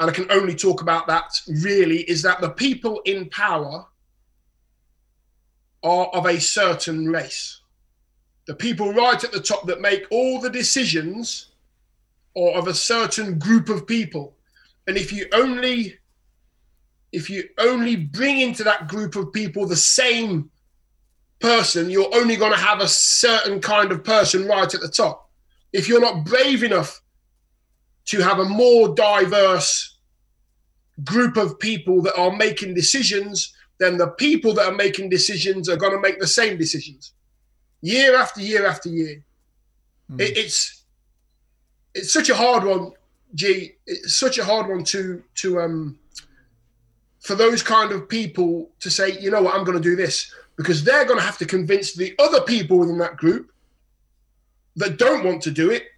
[0.00, 3.86] and I can only talk about that really, is that the people in power
[5.82, 7.60] are of a certain race.
[8.46, 11.50] The people right at the top that make all the decisions
[12.36, 14.36] are of a certain group of people.
[14.86, 15.98] And if you only
[17.12, 20.50] if you only bring into that group of people the same
[21.40, 25.30] person, you're only going to have a certain kind of person right at the top.
[25.72, 27.00] If you're not brave enough
[28.06, 29.96] to have a more diverse
[31.04, 35.76] group of people that are making decisions then the people that are making decisions are
[35.76, 37.12] going to make the same decisions
[37.82, 39.22] year after year after year.
[40.10, 40.20] Mm.
[40.20, 40.82] It, it's
[41.94, 42.92] it's such a hard one,
[43.34, 43.72] G.
[43.86, 45.98] It's such a hard one to to um
[47.20, 50.32] for those kind of people to say, you know what, I'm going to do this
[50.56, 53.50] because they're going to have to convince the other people within that group
[54.76, 55.88] that don't want to do it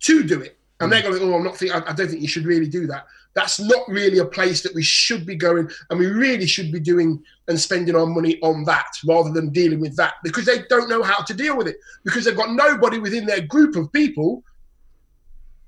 [0.00, 0.58] to do it.
[0.80, 2.68] And they're going, to, oh, I'm not thinking, I, I don't think you should really
[2.68, 3.06] do that.
[3.36, 6.80] That's not really a place that we should be going, and we really should be
[6.80, 10.88] doing and spending our money on that rather than dealing with that because they don't
[10.88, 14.42] know how to deal with it because they've got nobody within their group of people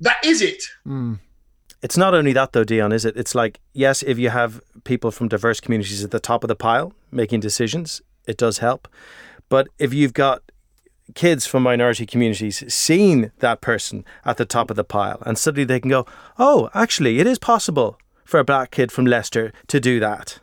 [0.00, 0.62] that is it.
[0.84, 1.14] Hmm.
[1.82, 3.16] It's not only that though, Dion, is it?
[3.16, 6.56] It's like, yes, if you have people from diverse communities at the top of the
[6.56, 8.88] pile making decisions, it does help.
[9.48, 10.42] But if you've got
[11.14, 15.64] kids from minority communities seeing that person at the top of the pile and suddenly
[15.64, 16.06] they can go,
[16.38, 20.38] oh, actually, it is possible for a black kid from Leicester to do that.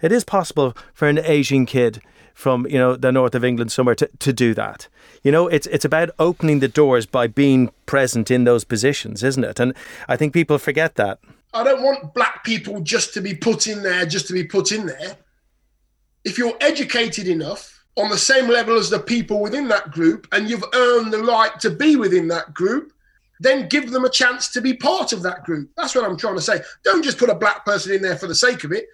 [0.00, 2.00] It is possible for an Asian kid
[2.34, 4.88] from you know the north of England somewhere to, to do that.
[5.22, 9.44] You know, it's it's about opening the doors by being present in those positions, isn't
[9.44, 9.60] it?
[9.60, 9.72] And
[10.08, 11.20] I think people forget that.
[11.54, 14.72] I don't want black people just to be put in there, just to be put
[14.72, 15.16] in there.
[16.24, 20.48] If you're educated enough on the same level as the people within that group and
[20.48, 22.92] you've earned the right to be within that group,
[23.40, 25.70] then give them a chance to be part of that group.
[25.76, 26.60] That's what I'm trying to say.
[26.84, 28.86] Don't just put a black person in there for the sake of it.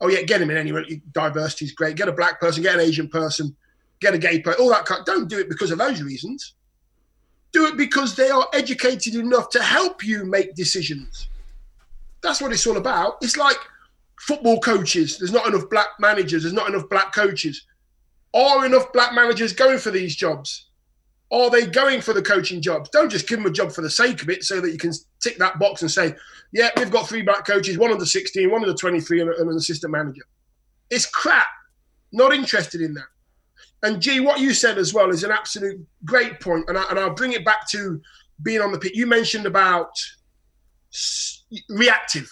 [0.00, 1.00] Oh, yeah, get him in anyway.
[1.12, 1.96] Diversity is great.
[1.96, 3.54] Get a black person, get an Asian person,
[4.00, 5.04] get a gay person, all that kind.
[5.04, 6.54] Don't do it because of those reasons.
[7.52, 11.28] Do it because they are educated enough to help you make decisions.
[12.22, 13.16] That's what it's all about.
[13.22, 13.56] It's like
[14.20, 15.18] football coaches.
[15.18, 16.42] There's not enough black managers.
[16.42, 17.66] There's not enough black coaches.
[18.38, 20.68] Are enough black managers going for these jobs?
[21.32, 22.88] Are they going for the coaching jobs?
[22.90, 24.92] Don't just give them a job for the sake of it so that you can
[25.20, 26.14] tick that box and say,
[26.52, 29.92] yeah, we've got three black coaches, one under 16, one under 23, and, an assistant
[29.92, 30.22] manager.
[30.88, 31.48] It's crap.
[32.12, 33.08] Not interested in that.
[33.82, 36.98] And G, what you said as well is an absolute great point, and, I, and
[36.98, 38.00] I'll bring it back to
[38.42, 38.94] being on the pitch.
[38.94, 39.90] You mentioned about
[41.68, 42.30] reactive.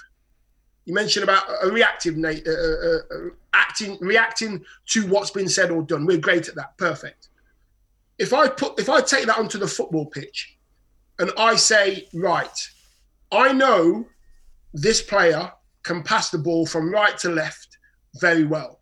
[0.84, 3.28] You mentioned about a reactive na- uh, uh, uh,
[3.76, 6.06] acting, reacting to what's been said or done.
[6.06, 6.76] We're great at that.
[6.78, 7.28] Perfect.
[8.18, 10.56] If I put, if I take that onto the football pitch,
[11.18, 12.68] and I say, right,
[13.32, 14.06] I know
[14.72, 15.50] this player
[15.82, 17.78] can pass the ball from right to left
[18.20, 18.80] very well.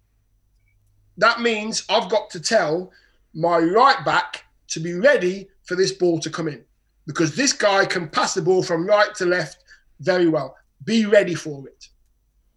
[1.17, 2.91] That means I've got to tell
[3.35, 6.65] my right back to be ready for this ball to come in
[7.07, 9.59] because this guy can pass the ball from right to left
[10.01, 10.57] very well.
[10.85, 11.89] Be ready for it.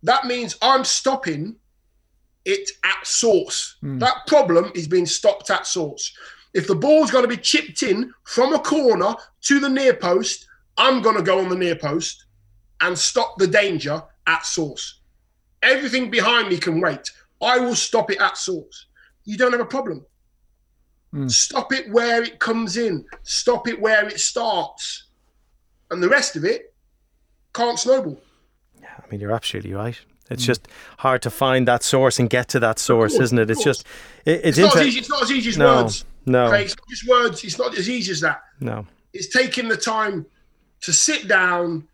[0.04, 1.56] That means I'm stopping
[2.48, 3.76] it at source.
[3.82, 4.00] Hmm.
[4.00, 6.14] That problem is being stopped at source.
[6.54, 10.48] If the ball's going to be chipped in from a corner to the near post,
[10.78, 12.26] I'm going to go on the near post
[12.80, 15.02] and stop the danger at source.
[15.62, 17.12] Everything behind me can wait.
[17.42, 18.86] I will stop it at source.
[19.26, 20.06] You don't have a problem.
[21.12, 21.28] Hmm.
[21.28, 23.06] Stop it where it comes in.
[23.24, 25.08] Stop it where it starts.
[25.92, 26.74] And the rest of it
[27.54, 28.22] can't snowball.
[28.82, 30.00] Yeah, I mean, you're absolutely right.
[30.30, 30.48] It's mm.
[30.48, 30.68] just
[31.00, 33.50] hard to find that source and get to that source, course, isn't it?
[33.50, 33.86] It's just
[34.26, 36.06] it, it's, It's not, inter- as easy, it's not as easy as No, words.
[36.26, 36.46] no.
[36.46, 36.64] Okay?
[36.64, 37.44] It's not just words.
[37.44, 38.42] It's not as easy as that.
[38.60, 38.86] no.
[39.14, 40.26] It's taking the time
[40.82, 41.88] to sit down,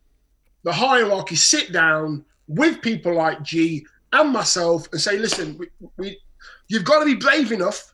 [0.64, 5.68] the hierarchy, sit down with people like G and myself and say, listen, we,
[5.98, 6.20] we,
[6.68, 7.94] you've got to be brave enough.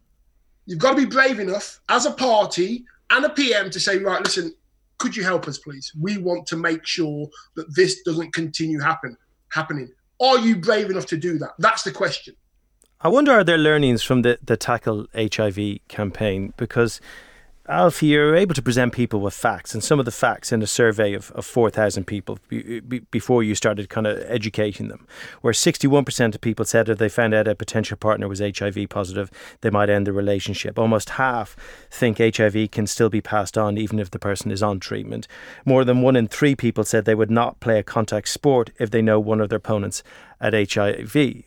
[0.66, 4.24] You've got to be brave enough as a party and a PM to say, right,
[4.24, 4.54] listen,
[4.98, 5.92] could you help us, please?
[6.00, 9.18] We want to make sure that this doesn't continue happen
[9.52, 9.90] happening.
[10.20, 11.51] Are you brave enough to do that?
[11.59, 12.36] That's the question.
[13.01, 16.53] I wonder are there learnings from the, the Tackle HIV campaign?
[16.57, 16.99] Because,
[17.70, 20.67] Alfie, you're able to present people with facts, and some of the facts in a
[20.67, 25.05] survey of, of 4,000 people be, be, before you started kind of educating them,
[25.41, 29.30] where 61% of people said if they found out a potential partner was HIV positive,
[29.61, 30.80] they might end the relationship.
[30.80, 31.55] Almost half
[31.91, 35.28] think HIV can still be passed on even if the person is on treatment.
[35.63, 38.89] More than one in three people said they would not play a contact sport if
[38.89, 40.01] they know one of their opponents
[40.41, 41.43] at HIV.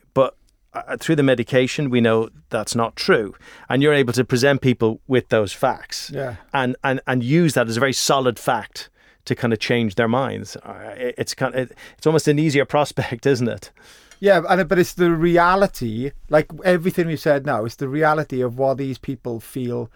[0.74, 3.34] Uh, through the medication, we know that's not true,
[3.68, 6.36] and you're able to present people with those facts, Yeah.
[6.54, 8.88] and and and use that as a very solid fact
[9.26, 10.56] to kind of change their minds.
[10.56, 13.70] Uh, it- It's kind of, it's almost an easier prospect, isn't it?
[14.18, 18.56] Yeah, and but it's the reality, like everything we've said now, it's the reality of
[18.56, 19.90] what these people feel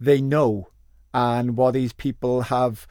[0.00, 0.68] they know
[1.12, 2.86] and what these people have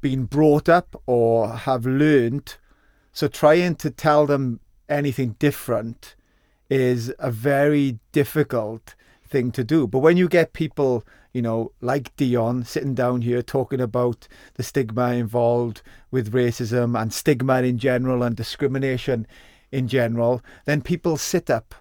[0.00, 2.56] been brought up or have learned.
[3.12, 6.14] So trying to tell them anything different
[6.70, 8.94] is a very difficult
[9.26, 9.86] thing to do.
[9.86, 14.62] But when you get people, you know, like Dion sitting down here talking about the
[14.62, 19.26] stigma involved with racism and stigma in general and discrimination
[19.72, 21.74] in general, then people sit up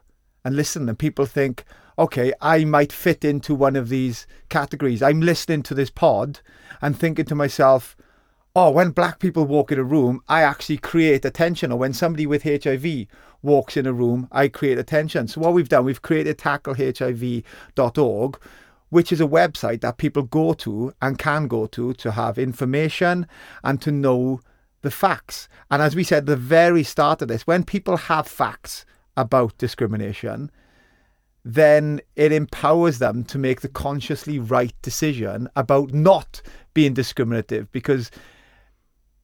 [0.44, 1.64] and listen and people think,
[1.98, 5.04] okay, I might fit into one of these categories.
[5.04, 6.40] I'm listening to this pod
[6.82, 7.96] and thinking to myself,
[8.56, 11.72] oh, when black people walk in a room, I actually create attention.
[11.72, 13.08] Or when somebody with HIV
[13.42, 15.28] walks in a room, I create attention.
[15.28, 18.40] So what we've done, we've created tacklehiv.org,
[18.90, 23.28] which is a website that people go to and can go to to have information
[23.64, 24.42] and to know
[24.84, 25.50] the facts.
[25.72, 28.86] And as we said the very start of this, when people have facts
[29.18, 30.52] about discrimination,
[31.44, 36.42] then it empowers them to make the consciously right decision about not
[36.74, 38.12] being discriminative because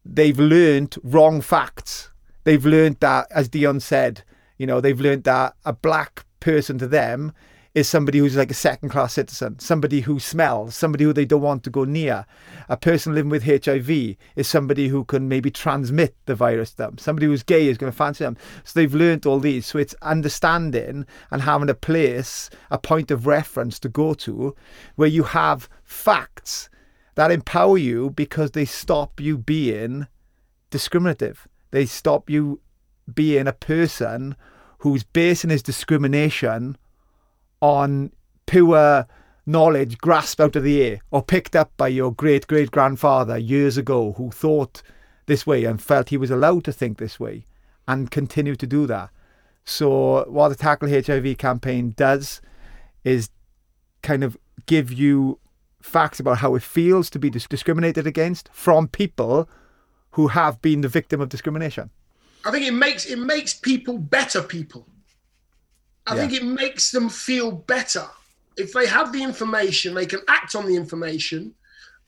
[0.05, 2.11] they've learned wrong facts.
[2.43, 4.23] They've learned that, as Dion said,
[4.57, 7.33] you know, they've learned that a black person to them
[7.75, 11.41] is somebody who's like a second class citizen, somebody who smells, somebody who they don't
[11.41, 12.25] want to go near.
[12.67, 16.97] A person living with HIV is somebody who can maybe transmit the virus to them.
[16.97, 18.37] Somebody who's gay is going to fancy them.
[18.63, 19.67] So they've learned all these.
[19.67, 24.55] So it's understanding and having a place, a point of reference to go to
[24.95, 26.69] where you have facts
[27.15, 30.07] that empower you because they stop you being
[30.69, 31.47] discriminative.
[31.71, 32.61] They stop you
[33.13, 34.35] being a person
[34.79, 36.77] who's basing his discrimination
[37.61, 38.11] on
[38.45, 39.05] pure
[39.45, 43.77] knowledge grasped out of the air or picked up by your great great grandfather years
[43.77, 44.83] ago who thought
[45.25, 47.45] this way and felt he was allowed to think this way
[47.87, 49.09] and continue to do that.
[49.65, 52.41] So, what the Tackle HIV campaign does
[53.03, 53.29] is
[54.01, 55.39] kind of give you
[55.81, 59.49] facts about how it feels to be discriminated against from people
[60.11, 61.89] who have been the victim of discrimination.
[62.45, 64.87] I think it makes it makes people better people.
[66.07, 66.21] I Yeah.
[66.21, 68.07] think it makes them feel better.
[68.57, 71.53] If they have the information, they can act on the information.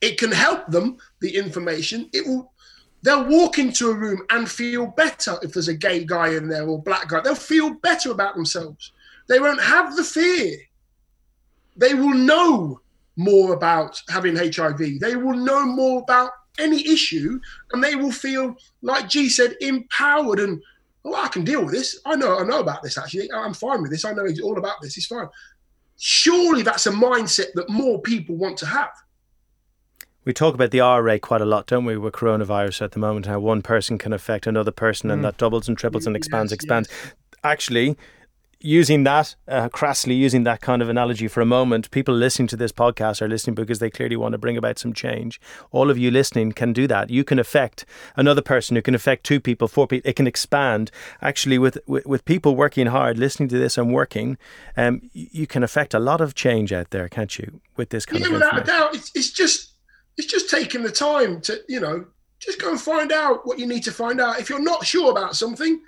[0.02, 2.10] It can help them, the information.
[2.14, 2.52] It will
[3.04, 6.68] they'll walk into a room and feel better if there's a gay guy in there
[6.68, 7.20] or black guy.
[7.22, 8.92] They'll feel better about themselves.
[9.28, 10.58] They won't have the fear.
[11.78, 12.82] They will know
[13.22, 15.00] more about having HIV.
[15.00, 17.40] They will know more about any issue
[17.72, 20.62] and they will feel like G said empowered and
[21.06, 22.00] oh I can deal with this.
[22.06, 23.32] I know I know about this actually.
[23.32, 24.06] I'm fine with this.
[24.06, 24.98] I know it's all about this.
[24.98, 25.28] It's fine.
[25.98, 28.92] Surely that's a mindset that more people want to have.
[30.24, 33.00] We talk about the R rate quite a lot, don't we, with coronavirus at the
[33.00, 35.24] moment, how one person can affect another person and mm.
[35.24, 36.90] that doubles and triples and expands, Yes, expands.
[37.44, 37.98] Actually,
[38.64, 42.56] using that, uh, crassly using that kind of analogy for a moment, people listening to
[42.56, 45.40] this podcast are listening because they clearly want to bring about some change.
[45.72, 47.10] All of you listening can do that.
[47.10, 47.86] You can affect
[48.16, 50.10] another person who can affect two people, four people.
[50.10, 50.92] It can expand.
[51.22, 54.38] Actually, with, with, with people working hard, listening to this and working,
[54.78, 58.22] um, you can affect a lot of change out there, can't you, with this kind
[58.22, 58.96] yeah, of without a doubt.
[58.96, 59.72] It's, it's just
[60.18, 62.06] it's just taking the time to you know
[62.40, 64.40] just go and find out what you need to find out.
[64.40, 65.82] If you're not sure about something,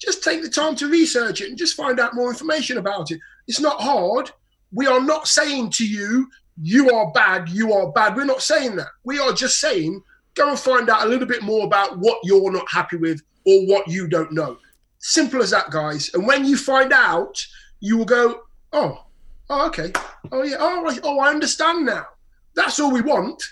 [0.00, 3.20] just take the time to research it and just find out more information about it.
[3.46, 4.30] It's not hard.
[4.72, 6.28] We are not saying to you,
[6.60, 8.16] you are bad, you are bad.
[8.16, 8.88] We're not saying that.
[9.04, 10.02] We are just saying,
[10.34, 13.66] go and find out a little bit more about what you're not happy with or
[13.66, 14.58] what you don't know.
[14.98, 16.10] Simple as that, guys.
[16.14, 17.44] And when you find out,
[17.80, 18.42] you will go,
[18.72, 19.04] oh,
[19.50, 19.92] oh, okay.
[20.32, 20.56] Oh, yeah.
[20.58, 22.06] Oh, I, oh, I understand now.
[22.54, 23.42] That's all we want.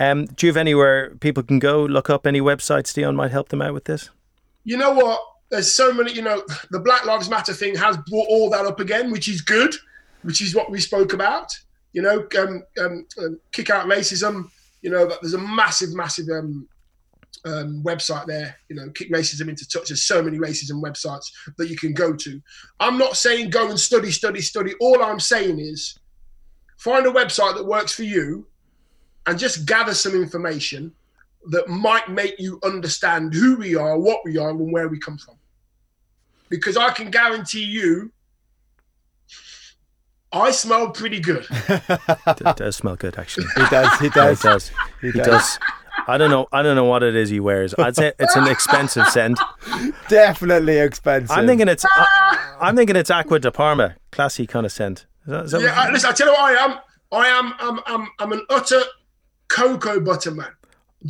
[0.00, 2.92] Um, do you have anywhere people can go look up any websites?
[2.92, 4.10] Dion might help them out with this.
[4.64, 5.20] you know what?
[5.54, 6.42] There's so many, you know,
[6.72, 9.72] the Black Lives Matter thing has brought all that up again, which is good,
[10.22, 11.48] which is what we spoke about.
[11.92, 14.50] You know, um, um, um, kick out racism.
[14.82, 16.68] You know, there's a massive, massive um,
[17.44, 18.56] um, website there.
[18.68, 19.90] You know, kick racism into touch.
[19.90, 21.26] There's so many racism websites
[21.56, 22.42] that you can go to.
[22.80, 24.72] I'm not saying go and study, study, study.
[24.80, 25.96] All I'm saying is
[26.78, 28.48] find a website that works for you
[29.26, 30.92] and just gather some information
[31.50, 35.16] that might make you understand who we are, what we are, and where we come
[35.16, 35.36] from.
[36.48, 38.12] Because I can guarantee you,
[40.32, 41.46] I smell pretty good.
[42.26, 43.46] It does smell good, actually.
[43.56, 43.98] He does.
[44.00, 44.40] He does.
[44.40, 44.72] it does.
[45.00, 45.58] He He does.
[46.06, 46.46] I don't know.
[46.52, 47.74] I don't know what it is he wears.
[47.78, 49.38] I'd say it's an expensive scent.
[50.08, 51.30] Definitely expensive.
[51.30, 51.84] I'm thinking it's.
[51.84, 55.06] I, I'm thinking it's Acqua di Parma, classy kind of scent.
[55.26, 56.78] Is that, is that yeah, I, listen, I tell you what I am.
[57.12, 57.54] I am.
[57.58, 57.80] I'm.
[57.86, 58.82] I'm, I'm an utter
[59.48, 60.50] cocoa butter man.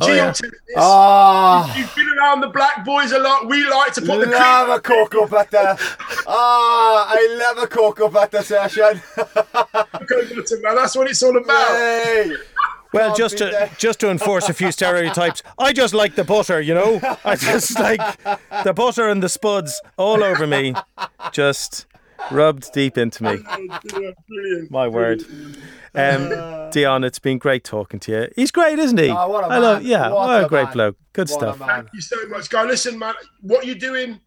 [0.01, 0.25] Oh, Gee, yeah.
[0.27, 0.75] I'll you this.
[0.77, 3.47] Ah, You've been around the black boys a lot.
[3.47, 5.77] We like to put the love a cream cocoa butter.
[6.27, 9.01] Ah, I love a cocoa butter session.
[9.15, 10.75] cocoa butter, man.
[10.75, 11.67] That's what it's all about.
[11.77, 12.31] Hey.
[12.93, 13.77] well, Can't just to that.
[13.77, 16.59] just to enforce a few stereotypes, I just like the butter.
[16.59, 18.01] You know, I just like
[18.63, 20.73] the butter and the spuds all over me,
[21.31, 21.85] just
[22.31, 23.37] rubbed deep into me.
[23.87, 24.71] Brilliant, brilliant.
[24.71, 25.23] My word.
[25.95, 28.27] Um, Dion, it's been great talking to you.
[28.35, 29.09] He's great, isn't he?
[29.09, 30.73] Oh, what a I love, yeah, What what, a a great man.
[30.73, 30.97] bloke.
[31.13, 31.57] Good What stuff.
[31.59, 32.63] Thank you so much, guy.
[32.65, 34.19] Listen, man, what you're doing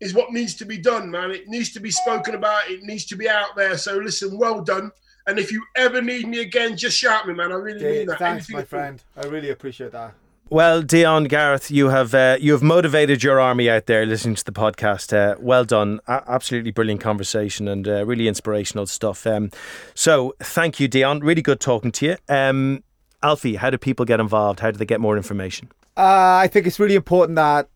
[0.00, 1.30] is what needs to be done, man.
[1.30, 2.68] It needs to be spoken about.
[2.70, 3.76] It needs to be out there.
[3.76, 4.90] So listen, well done.
[5.26, 7.52] And if you ever need me again, just shout me, man.
[7.52, 8.18] I really Okay, mean that.
[8.18, 9.02] thanks, Anything my friend.
[9.16, 10.14] I really appreciate that.
[10.52, 14.44] Well, Dion Gareth, you have uh, you have motivated your army out there listening to
[14.44, 15.10] the podcast.
[15.10, 19.26] Uh, well done, A- absolutely brilliant conversation and uh, really inspirational stuff.
[19.26, 19.50] Um,
[19.94, 21.20] so, thank you, Dion.
[21.20, 22.16] Really good talking to you.
[22.28, 22.84] Um,
[23.22, 24.60] Alfie, how do people get involved?
[24.60, 25.70] How do they get more information?
[25.96, 27.70] Uh, I think it's really important that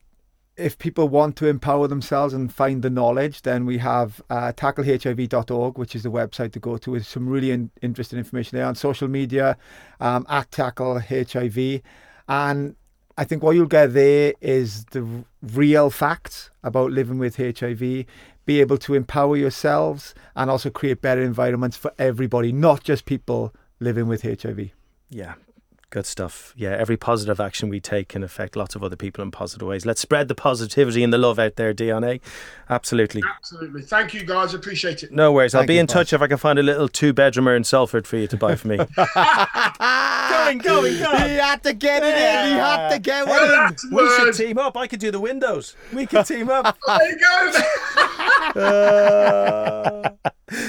[0.59, 5.79] if people want to empower themselves and find the knowledge, then we have uh, tacklehiv.org,
[5.79, 8.74] which is the website to go to with some really in- interesting information there on
[8.74, 9.57] social media
[9.99, 11.81] um, at Tackle HIV.
[12.29, 12.77] And
[13.18, 17.79] I think what you'll get there is the real facts about living with HIV,
[18.45, 23.55] be able to empower yourselves and also create better environments for everybody, not just people
[23.81, 24.70] living with HIV.
[25.11, 25.35] Yeah,
[25.91, 26.53] good stuff.
[26.57, 29.87] Yeah, every positive action we take can affect lots of other people in positive ways.
[29.87, 32.05] Let's spread the positivity and the love out there, Dion.
[32.05, 32.18] Eh?
[32.68, 33.22] Absolutely.
[33.37, 33.82] Absolutely.
[33.82, 34.55] Thank you, guys.
[34.55, 35.12] Appreciate it.
[35.12, 35.55] No worries.
[35.55, 38.07] I'll be you, in touch if I can find a little two bedroomer in Salford
[38.07, 38.76] for you to buy for me.
[40.37, 41.30] going, going, going.
[41.30, 42.53] He had to get it in.
[42.53, 43.76] He had to get one in.
[43.93, 44.76] We should team up.
[44.76, 45.76] I could do the windows.
[45.93, 46.76] We could team up.
[46.87, 47.53] There you go.
[48.55, 50.11] Uh,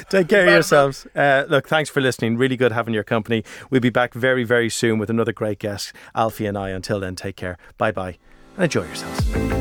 [0.10, 1.06] take care of yourselves.
[1.16, 2.38] Uh, look, thanks for listening.
[2.38, 3.44] Really good having your company.
[3.70, 6.70] We'll be back very, very soon with another great guest, Alfie and I.
[6.70, 7.58] Until then, take care.
[7.78, 8.18] Bye bye
[8.58, 9.57] and enjoy yourselves.